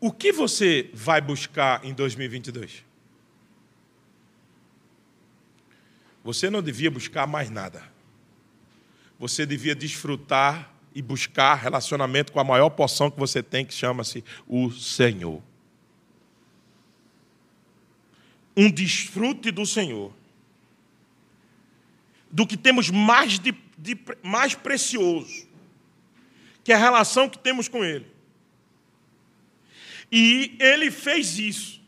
O 0.00 0.12
que 0.12 0.30
você 0.30 0.88
vai 0.94 1.20
buscar 1.20 1.84
em 1.84 1.92
2022? 1.92 2.84
Você 6.22 6.48
não 6.48 6.62
devia 6.62 6.90
buscar 6.92 7.26
mais 7.26 7.50
nada. 7.50 7.82
Você 9.18 9.44
devia 9.44 9.74
desfrutar 9.74 10.72
e 10.94 11.02
buscar 11.02 11.54
relacionamento 11.54 12.32
com 12.32 12.40
a 12.40 12.44
maior 12.44 12.70
poção 12.70 13.10
que 13.10 13.18
você 13.18 13.42
tem, 13.42 13.64
que 13.64 13.74
chama-se 13.74 14.24
o 14.46 14.70
Senhor. 14.70 15.42
Um 18.56 18.70
desfrute 18.70 19.50
do 19.50 19.64
Senhor, 19.64 20.12
do 22.30 22.46
que 22.46 22.56
temos 22.56 22.90
mais, 22.90 23.38
de, 23.38 23.54
de, 23.76 23.98
mais 24.22 24.54
precioso, 24.54 25.46
que 26.64 26.72
é 26.72 26.74
a 26.74 26.78
relação 26.78 27.28
que 27.28 27.38
temos 27.38 27.68
com 27.68 27.84
Ele. 27.84 28.06
E 30.10 30.56
Ele 30.58 30.90
fez 30.90 31.38
isso. 31.38 31.80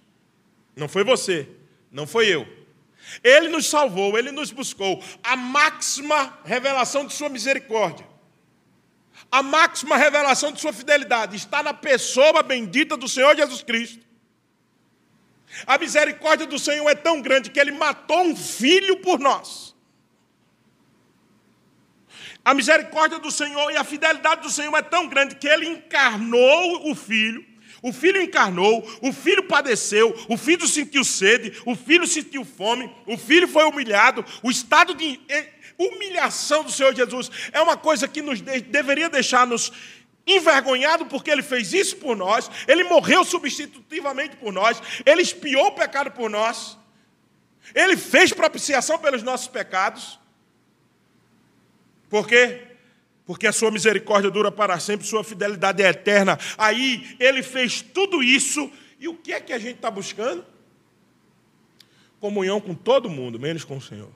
Não 0.76 0.88
foi 0.88 1.04
você, 1.04 1.48
não 1.90 2.06
foi 2.06 2.28
eu. 2.28 2.59
Ele 3.22 3.48
nos 3.48 3.66
salvou, 3.66 4.18
Ele 4.18 4.30
nos 4.30 4.50
buscou. 4.50 5.02
A 5.22 5.36
máxima 5.36 6.38
revelação 6.44 7.06
de 7.06 7.12
Sua 7.12 7.28
misericórdia 7.28 8.10
a 9.30 9.42
máxima 9.42 9.96
revelação 9.96 10.50
de 10.50 10.60
sua 10.60 10.72
fidelidade 10.72 11.36
está 11.36 11.62
na 11.62 11.72
pessoa 11.72 12.42
bendita 12.42 12.96
do 12.96 13.08
Senhor 13.08 13.36
Jesus 13.36 13.62
Cristo. 13.62 14.04
A 15.66 15.78
misericórdia 15.78 16.46
do 16.46 16.58
Senhor 16.58 16.88
é 16.88 16.94
tão 16.94 17.20
grande 17.20 17.50
que 17.50 17.58
ele 17.58 17.72
matou 17.72 18.22
um 18.22 18.36
filho 18.36 18.96
por 18.98 19.18
nós. 19.18 19.74
A 22.44 22.54
misericórdia 22.54 23.18
do 23.18 23.30
Senhor 23.30 23.70
e 23.70 23.76
a 23.76 23.84
fidelidade 23.84 24.42
do 24.42 24.50
Senhor 24.50 24.74
é 24.76 24.82
tão 24.82 25.08
grande 25.08 25.36
que 25.36 25.46
ele 25.46 25.66
encarnou 25.66 26.90
o 26.90 26.94
filho. 26.94 27.44
O 27.82 27.92
filho 27.92 28.20
encarnou, 28.20 28.86
o 29.00 29.12
filho 29.12 29.44
padeceu, 29.44 30.14
o 30.28 30.36
filho 30.36 30.66
sentiu 30.68 31.02
sede, 31.02 31.60
o 31.64 31.74
filho 31.74 32.06
sentiu 32.06 32.44
fome, 32.44 32.94
o 33.06 33.16
filho 33.16 33.48
foi 33.48 33.64
humilhado, 33.64 34.24
o 34.42 34.50
estado 34.50 34.94
de 34.94 35.18
humilhação 35.78 36.62
do 36.62 36.70
Senhor 36.70 36.94
Jesus 36.94 37.30
é 37.52 37.60
uma 37.60 37.76
coisa 37.76 38.06
que 38.06 38.20
nos 38.20 38.42
de, 38.42 38.60
deveria 38.60 39.08
deixar-nos 39.08 39.72
envergonhado 40.26 41.06
porque 41.06 41.30
ele 41.30 41.42
fez 41.42 41.72
isso 41.72 41.96
por 41.96 42.14
nós, 42.14 42.50
ele 42.68 42.84
morreu 42.84 43.24
substitutivamente 43.24 44.36
por 44.36 44.52
nós, 44.52 44.80
ele 45.06 45.22
expiou 45.22 45.68
o 45.68 45.72
pecado 45.72 46.10
por 46.10 46.28
nós, 46.28 46.78
ele 47.74 47.96
fez 47.96 48.32
propiciação 48.32 48.98
pelos 48.98 49.22
nossos 49.22 49.48
pecados. 49.48 50.18
Por 52.08 52.26
quê? 52.26 52.69
Porque 53.30 53.46
a 53.46 53.52
sua 53.52 53.70
misericórdia 53.70 54.28
dura 54.28 54.50
para 54.50 54.80
sempre, 54.80 55.06
sua 55.06 55.22
fidelidade 55.22 55.80
é 55.80 55.88
eterna. 55.88 56.36
Aí 56.58 57.14
ele 57.20 57.44
fez 57.44 57.80
tudo 57.80 58.24
isso, 58.24 58.68
e 58.98 59.06
o 59.06 59.14
que 59.14 59.32
é 59.32 59.40
que 59.40 59.52
a 59.52 59.58
gente 59.60 59.76
está 59.76 59.88
buscando? 59.88 60.44
Comunhão 62.18 62.60
com 62.60 62.74
todo 62.74 63.08
mundo, 63.08 63.38
menos 63.38 63.62
com 63.62 63.76
o 63.76 63.80
Senhor. 63.80 64.10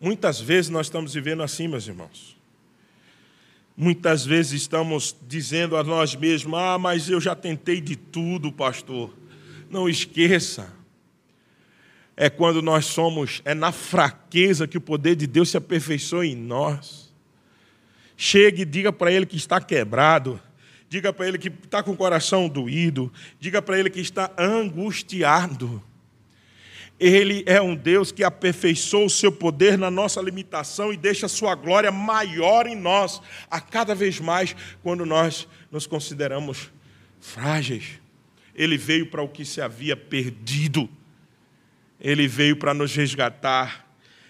Muitas 0.00 0.40
vezes 0.40 0.68
nós 0.68 0.86
estamos 0.86 1.14
vivendo 1.14 1.44
assim, 1.44 1.68
meus 1.68 1.86
irmãos. 1.86 2.36
Muitas 3.76 4.26
vezes 4.26 4.62
estamos 4.62 5.14
dizendo 5.22 5.76
a 5.76 5.84
nós 5.84 6.16
mesmos: 6.16 6.58
Ah, 6.58 6.76
mas 6.76 7.08
eu 7.08 7.20
já 7.20 7.36
tentei 7.36 7.80
de 7.80 7.94
tudo, 7.94 8.50
pastor. 8.50 9.16
Não 9.70 9.88
esqueça. 9.88 10.74
É 12.16 12.28
quando 12.28 12.60
nós 12.60 12.86
somos, 12.86 13.42
é 13.44 13.54
na 13.54 13.70
fraqueza 13.70 14.66
que 14.66 14.76
o 14.76 14.80
poder 14.80 15.14
de 15.14 15.28
Deus 15.28 15.50
se 15.50 15.56
aperfeiçoa 15.56 16.26
em 16.26 16.34
nós. 16.34 17.03
Chegue 18.16 18.62
e 18.62 18.64
diga 18.64 18.92
para 18.92 19.10
ele 19.10 19.26
que 19.26 19.36
está 19.36 19.60
quebrado, 19.60 20.40
diga 20.88 21.12
para 21.12 21.26
ele 21.26 21.38
que 21.38 21.48
está 21.48 21.82
com 21.82 21.92
o 21.92 21.96
coração 21.96 22.48
doído, 22.48 23.12
diga 23.40 23.60
para 23.60 23.78
ele 23.78 23.90
que 23.90 24.00
está 24.00 24.30
angustiado. 24.38 25.82
Ele 26.98 27.42
é 27.46 27.60
um 27.60 27.74
Deus 27.74 28.12
que 28.12 28.22
aperfeiçoa 28.22 29.06
o 29.06 29.10
seu 29.10 29.32
poder 29.32 29.76
na 29.76 29.90
nossa 29.90 30.20
limitação 30.22 30.92
e 30.92 30.96
deixa 30.96 31.26
a 31.26 31.28
sua 31.28 31.54
glória 31.54 31.90
maior 31.90 32.66
em 32.66 32.76
nós, 32.76 33.20
a 33.50 33.60
cada 33.60 33.94
vez 33.94 34.20
mais, 34.20 34.54
quando 34.82 35.04
nós 35.04 35.48
nos 35.70 35.86
consideramos 35.86 36.70
frágeis. 37.20 38.00
Ele 38.54 38.78
veio 38.78 39.06
para 39.06 39.22
o 39.22 39.28
que 39.28 39.44
se 39.44 39.60
havia 39.60 39.96
perdido, 39.96 40.88
ele 42.00 42.28
veio 42.28 42.56
para 42.56 42.72
nos 42.72 42.94
resgatar, 42.94 43.83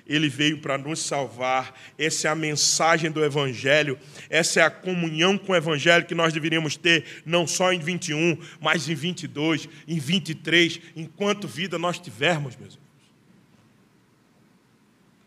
ele 0.06 0.28
veio 0.28 0.58
para 0.58 0.76
nos 0.76 1.00
salvar. 1.00 1.74
Essa 1.98 2.28
é 2.28 2.30
a 2.30 2.34
mensagem 2.34 3.10
do 3.10 3.24
Evangelho, 3.24 3.98
essa 4.28 4.60
é 4.60 4.62
a 4.62 4.70
comunhão 4.70 5.38
com 5.38 5.52
o 5.52 5.56
Evangelho 5.56 6.06
que 6.06 6.14
nós 6.14 6.32
deveríamos 6.32 6.76
ter, 6.76 7.22
não 7.24 7.46
só 7.46 7.72
em 7.72 7.78
21, 7.78 8.38
mas 8.60 8.88
em 8.88 8.94
22, 8.94 9.68
em 9.88 9.98
23, 9.98 10.80
enquanto 10.96 11.48
vida 11.48 11.78
nós 11.78 11.98
tivermos, 11.98 12.56
meus 12.56 12.74
irmãos. 12.74 12.84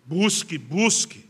Busque, 0.05 0.57
busque. 0.57 1.27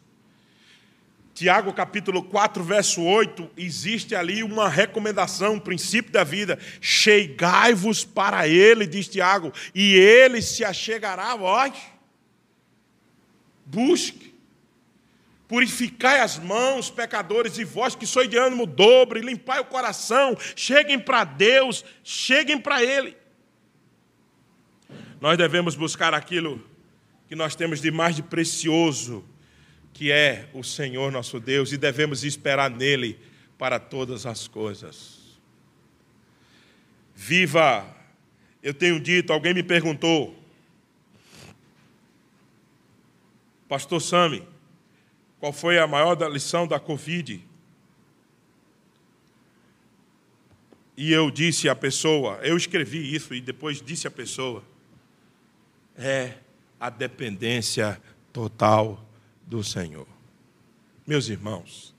Tiago 1.33 1.71
capítulo 1.71 2.23
4, 2.23 2.63
verso 2.63 3.01
8, 3.01 3.51
existe 3.55 4.15
ali 4.15 4.41
uma 4.41 4.67
recomendação, 4.67 5.53
um 5.53 5.59
princípio 5.59 6.11
da 6.11 6.23
vida. 6.23 6.57
Chegai-vos 6.81 8.03
para 8.03 8.47
ele, 8.47 8.87
diz 8.87 9.07
Tiago, 9.07 9.53
e 9.73 9.93
ele 9.93 10.41
se 10.41 10.65
achegará 10.65 11.33
a 11.33 11.35
vós. 11.35 11.73
Busque. 13.67 14.33
Purificai 15.47 16.19
as 16.19 16.37
mãos, 16.37 16.89
pecadores, 16.89 17.57
e 17.57 17.63
vós 17.63 17.95
que 17.95 18.05
sois 18.05 18.29
de 18.29 18.37
ânimo 18.37 18.65
dobre, 18.65 19.21
limpai 19.21 19.59
o 19.59 19.65
coração, 19.65 20.35
cheguem 20.55 20.99
para 20.99 21.23
Deus, 21.23 21.85
cheguem 22.03 22.59
para 22.59 22.83
Ele. 22.83 23.15
Nós 25.21 25.37
devemos 25.37 25.75
buscar 25.75 26.13
aquilo 26.13 26.61
que 27.27 27.35
nós 27.35 27.55
temos 27.55 27.81
de 27.81 27.91
mais 27.91 28.15
de 28.15 28.23
precioso, 28.23 29.23
que 29.93 30.11
é 30.11 30.49
o 30.53 30.63
Senhor 30.63 31.11
nosso 31.11 31.39
Deus, 31.39 31.71
e 31.71 31.77
devemos 31.77 32.23
esperar 32.23 32.69
nele 32.69 33.17
para 33.57 33.79
todas 33.79 34.25
as 34.25 34.47
coisas. 34.47 35.17
Viva! 37.15 37.95
Eu 38.61 38.73
tenho 38.73 38.99
dito, 38.99 39.31
alguém 39.31 39.53
me 39.53 39.63
perguntou, 39.63 40.37
Pastor 43.67 44.01
Sami, 44.01 44.47
qual 45.39 45.51
foi 45.51 45.77
a 45.77 45.85
maior 45.85 46.15
lição 46.31 46.65
da 46.65 46.79
Covid? 46.79 47.43
E 50.95 51.11
eu 51.11 51.29
disse 51.29 51.67
à 51.67 51.75
pessoa, 51.75 52.39
eu 52.41 52.55
escrevi 52.55 53.13
isso 53.13 53.33
e 53.35 53.41
depois 53.41 53.81
disse 53.81 54.07
à 54.07 54.11
pessoa, 54.11 54.63
é 55.97 56.35
a 56.79 56.89
dependência 56.89 58.01
total 58.31 59.05
do 59.45 59.63
Senhor. 59.63 60.07
Meus 61.05 61.27
irmãos, 61.27 61.93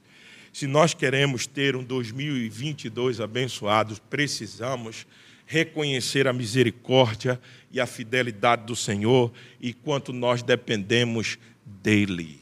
se 0.52 0.66
nós 0.66 0.94
queremos 0.94 1.46
ter 1.46 1.76
um 1.76 1.84
2022 1.84 3.20
abençoado, 3.20 4.00
precisamos 4.08 5.06
reconhecer 5.46 6.28
a 6.28 6.32
misericórdia 6.32 7.40
e 7.70 7.80
a 7.80 7.86
fidelidade 7.86 8.66
do 8.66 8.76
Senhor 8.76 9.32
e 9.60 9.72
quanto 9.72 10.12
nós 10.12 10.42
dependemos 10.42 11.38
dele. 11.82 12.40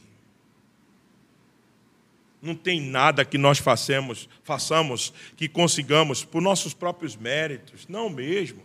Não 2.41 2.55
tem 2.55 2.79
nada 2.79 3.25
que 3.25 3.37
nós 3.37 3.57
façamos, 3.57 4.29
façamos 4.43 5.13
que 5.35 5.49
consigamos 5.49 6.23
por 6.23 6.41
nossos 6.41 6.73
próprios 6.73 7.15
méritos. 7.15 7.87
Não 7.87 8.09
mesmo. 8.09 8.61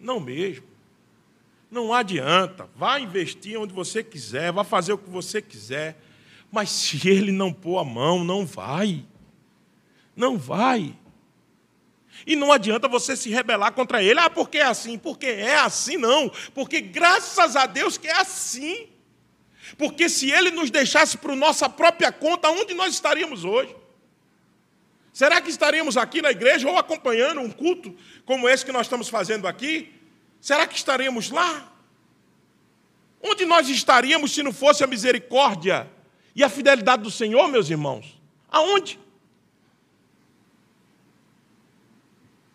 Não 0.00 0.18
mesmo. 0.18 0.66
Não 1.70 1.92
adianta. 1.92 2.68
Vá 2.74 2.98
investir 2.98 3.58
onde 3.58 3.74
você 3.74 4.02
quiser, 4.02 4.52
vá 4.52 4.64
fazer 4.64 4.92
o 4.92 4.98
que 4.98 5.10
você 5.10 5.42
quiser. 5.42 6.00
Mas 6.50 6.70
se 6.70 7.08
ele 7.08 7.32
não 7.32 7.52
pôr 7.52 7.78
a 7.78 7.84
mão, 7.84 8.24
não 8.24 8.46
vai. 8.46 9.04
Não 10.16 10.38
vai. 10.38 10.96
E 12.26 12.36
não 12.36 12.52
adianta 12.52 12.88
você 12.88 13.16
se 13.16 13.28
rebelar 13.28 13.72
contra 13.72 14.02
ele. 14.02 14.20
Ah, 14.20 14.30
porque 14.30 14.58
é 14.58 14.64
assim? 14.64 14.96
Porque 14.96 15.26
é 15.26 15.56
assim, 15.56 15.96
não. 15.96 16.30
Porque 16.54 16.80
graças 16.80 17.56
a 17.56 17.66
Deus 17.66 17.98
que 17.98 18.06
é 18.06 18.20
assim. 18.20 18.93
Porque 19.76 20.08
se 20.08 20.30
ele 20.30 20.50
nos 20.50 20.70
deixasse 20.70 21.16
por 21.18 21.34
nossa 21.34 21.68
própria 21.68 22.12
conta, 22.12 22.50
onde 22.50 22.74
nós 22.74 22.94
estaríamos 22.94 23.44
hoje? 23.44 23.74
Será 25.12 25.40
que 25.40 25.48
estaríamos 25.48 25.96
aqui 25.96 26.20
na 26.20 26.30
igreja 26.30 26.68
ou 26.68 26.76
acompanhando 26.76 27.40
um 27.40 27.50
culto 27.50 27.96
como 28.24 28.48
esse 28.48 28.64
que 28.64 28.72
nós 28.72 28.86
estamos 28.86 29.08
fazendo 29.08 29.46
aqui? 29.46 29.92
Será 30.40 30.66
que 30.66 30.76
estaríamos 30.76 31.30
lá? 31.30 31.72
Onde 33.22 33.46
nós 33.46 33.68
estaríamos 33.68 34.34
se 34.34 34.42
não 34.42 34.52
fosse 34.52 34.84
a 34.84 34.86
misericórdia 34.86 35.90
e 36.34 36.42
a 36.42 36.48
fidelidade 36.48 37.02
do 37.02 37.10
Senhor, 37.10 37.48
meus 37.48 37.70
irmãos? 37.70 38.20
Aonde? 38.50 38.98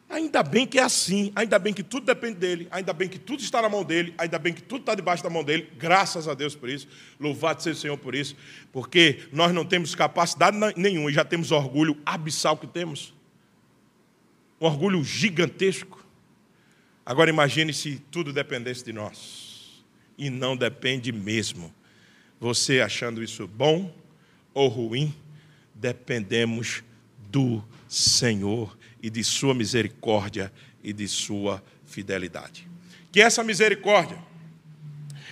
Ainda 0.09 0.41
bem 0.41 0.65
que 0.65 0.79
é 0.79 0.81
assim, 0.81 1.31
ainda 1.35 1.59
bem 1.59 1.71
que 1.71 1.83
tudo 1.83 2.07
depende 2.07 2.39
dele, 2.39 2.67
ainda 2.71 2.91
bem 2.91 3.07
que 3.07 3.19
tudo 3.19 3.43
está 3.43 3.61
na 3.61 3.69
mão 3.69 3.83
dele, 3.83 4.11
ainda 4.17 4.39
bem 4.39 4.51
que 4.51 4.63
tudo 4.63 4.79
está 4.79 4.95
debaixo 4.95 5.21
da 5.21 5.29
mão 5.29 5.43
dele, 5.43 5.69
graças 5.77 6.27
a 6.27 6.33
Deus 6.33 6.55
por 6.55 6.67
isso, 6.67 6.87
louvado 7.19 7.61
seja 7.61 7.77
o 7.77 7.81
Senhor 7.81 7.97
por 7.97 8.15
isso, 8.15 8.35
porque 8.71 9.19
nós 9.31 9.53
não 9.53 9.63
temos 9.63 9.93
capacidade 9.93 10.57
nenhuma 10.75 11.11
e 11.11 11.13
já 11.13 11.23
temos 11.23 11.51
orgulho 11.51 11.95
abissal 12.03 12.57
que 12.57 12.65
temos, 12.65 13.13
um 14.59 14.65
orgulho 14.65 15.03
gigantesco. 15.03 16.03
Agora 17.05 17.29
imagine 17.29 17.71
se 17.71 18.01
tudo 18.09 18.33
dependesse 18.33 18.83
de 18.83 18.91
nós, 18.91 19.83
e 20.17 20.31
não 20.31 20.57
depende 20.57 21.11
mesmo. 21.11 21.71
Você 22.39 22.81
achando 22.81 23.21
isso 23.21 23.47
bom 23.47 23.93
ou 24.55 24.69
ruim, 24.69 25.13
dependemos 25.75 26.83
do 27.29 27.63
Senhor 27.87 28.78
e 29.01 29.09
de 29.09 29.23
Sua 29.23 29.53
misericórdia 29.53 30.51
e 30.83 30.93
de 30.93 31.07
Sua 31.07 31.63
fidelidade. 31.85 32.67
Que 33.11 33.21
essa 33.21 33.43
misericórdia, 33.43 34.17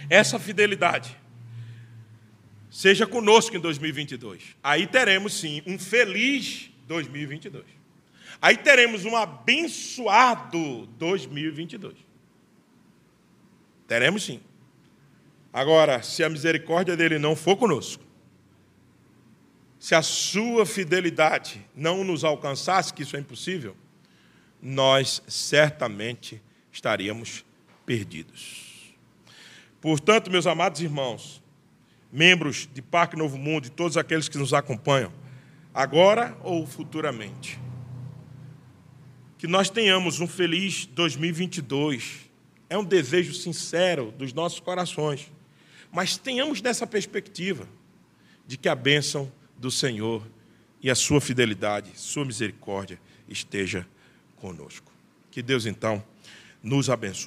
essa 0.10 0.40
fidelidade, 0.40 1.18
seja 2.70 3.06
conosco 3.06 3.56
em 3.56 3.60
2022. 3.60 4.56
Aí 4.64 4.88
teremos 4.88 5.34
sim 5.34 5.62
um 5.66 5.78
feliz 5.78 6.70
2022. 6.88 7.66
Aí 8.42 8.56
teremos 8.56 9.04
um 9.06 9.16
abençoado 9.16 10.86
2022. 10.98 11.96
Teremos 13.88 14.24
sim. 14.24 14.42
Agora, 15.52 16.04
se 16.04 16.24
a 16.24 16.30
misericórdia 16.30 16.96
dele 16.96 17.18
não 17.18 17.36
for 17.36 17.56
conosco, 17.58 18.04
se 19.88 19.96
a 19.96 20.02
sua 20.02 20.66
fidelidade 20.66 21.66
não 21.74 22.04
nos 22.04 22.26
alcançasse, 22.26 22.94
que 22.94 23.04
isso 23.04 23.16
é 23.16 23.22
impossível, 23.22 23.74
nós 24.62 25.24
certamente 25.30 26.42
estaríamos 26.74 27.46
perdidos. 27.86 28.94
Portanto, 29.80 30.30
meus 30.30 30.46
amados 30.46 30.82
irmãos, 30.82 31.42
membros 32.12 32.68
de 32.74 32.82
Parque 32.82 33.16
Novo 33.16 33.38
Mundo 33.38 33.68
e 33.68 33.70
todos 33.70 33.96
aqueles 33.96 34.28
que 34.28 34.38
nos 34.38 34.54
acompanham, 34.54 35.10
agora 35.74 36.38
ou 36.44 36.68
futuramente, 36.68 37.58
que 39.38 39.48
nós 39.48 39.70
tenhamos 39.70 40.20
um 40.20 40.28
feliz 40.28 40.86
2022. 40.88 42.30
É 42.70 42.78
um 42.78 42.84
desejo 42.84 43.34
sincero 43.34 44.12
dos 44.18 44.34
nossos 44.34 44.60
corações. 44.60 45.32
Mas 45.90 46.18
tenhamos 46.18 46.62
nessa 46.62 46.86
perspectiva 46.86 47.66
de 48.46 48.58
que 48.58 48.68
a 48.68 48.76
bênção 48.76 49.32
do 49.58 49.72
Senhor 49.72 50.26
e 50.82 50.90
a 50.90 50.96
sua 50.96 51.20
fidelidade, 51.20 51.92
sua 51.96 52.26
misericórdia 52.26 53.00
esteja 53.28 53.88
conosco. 54.38 54.92
Que 55.32 55.42
Deus 55.42 55.66
então 55.66 56.04
nos 56.62 56.90
abençoe. 56.90 57.26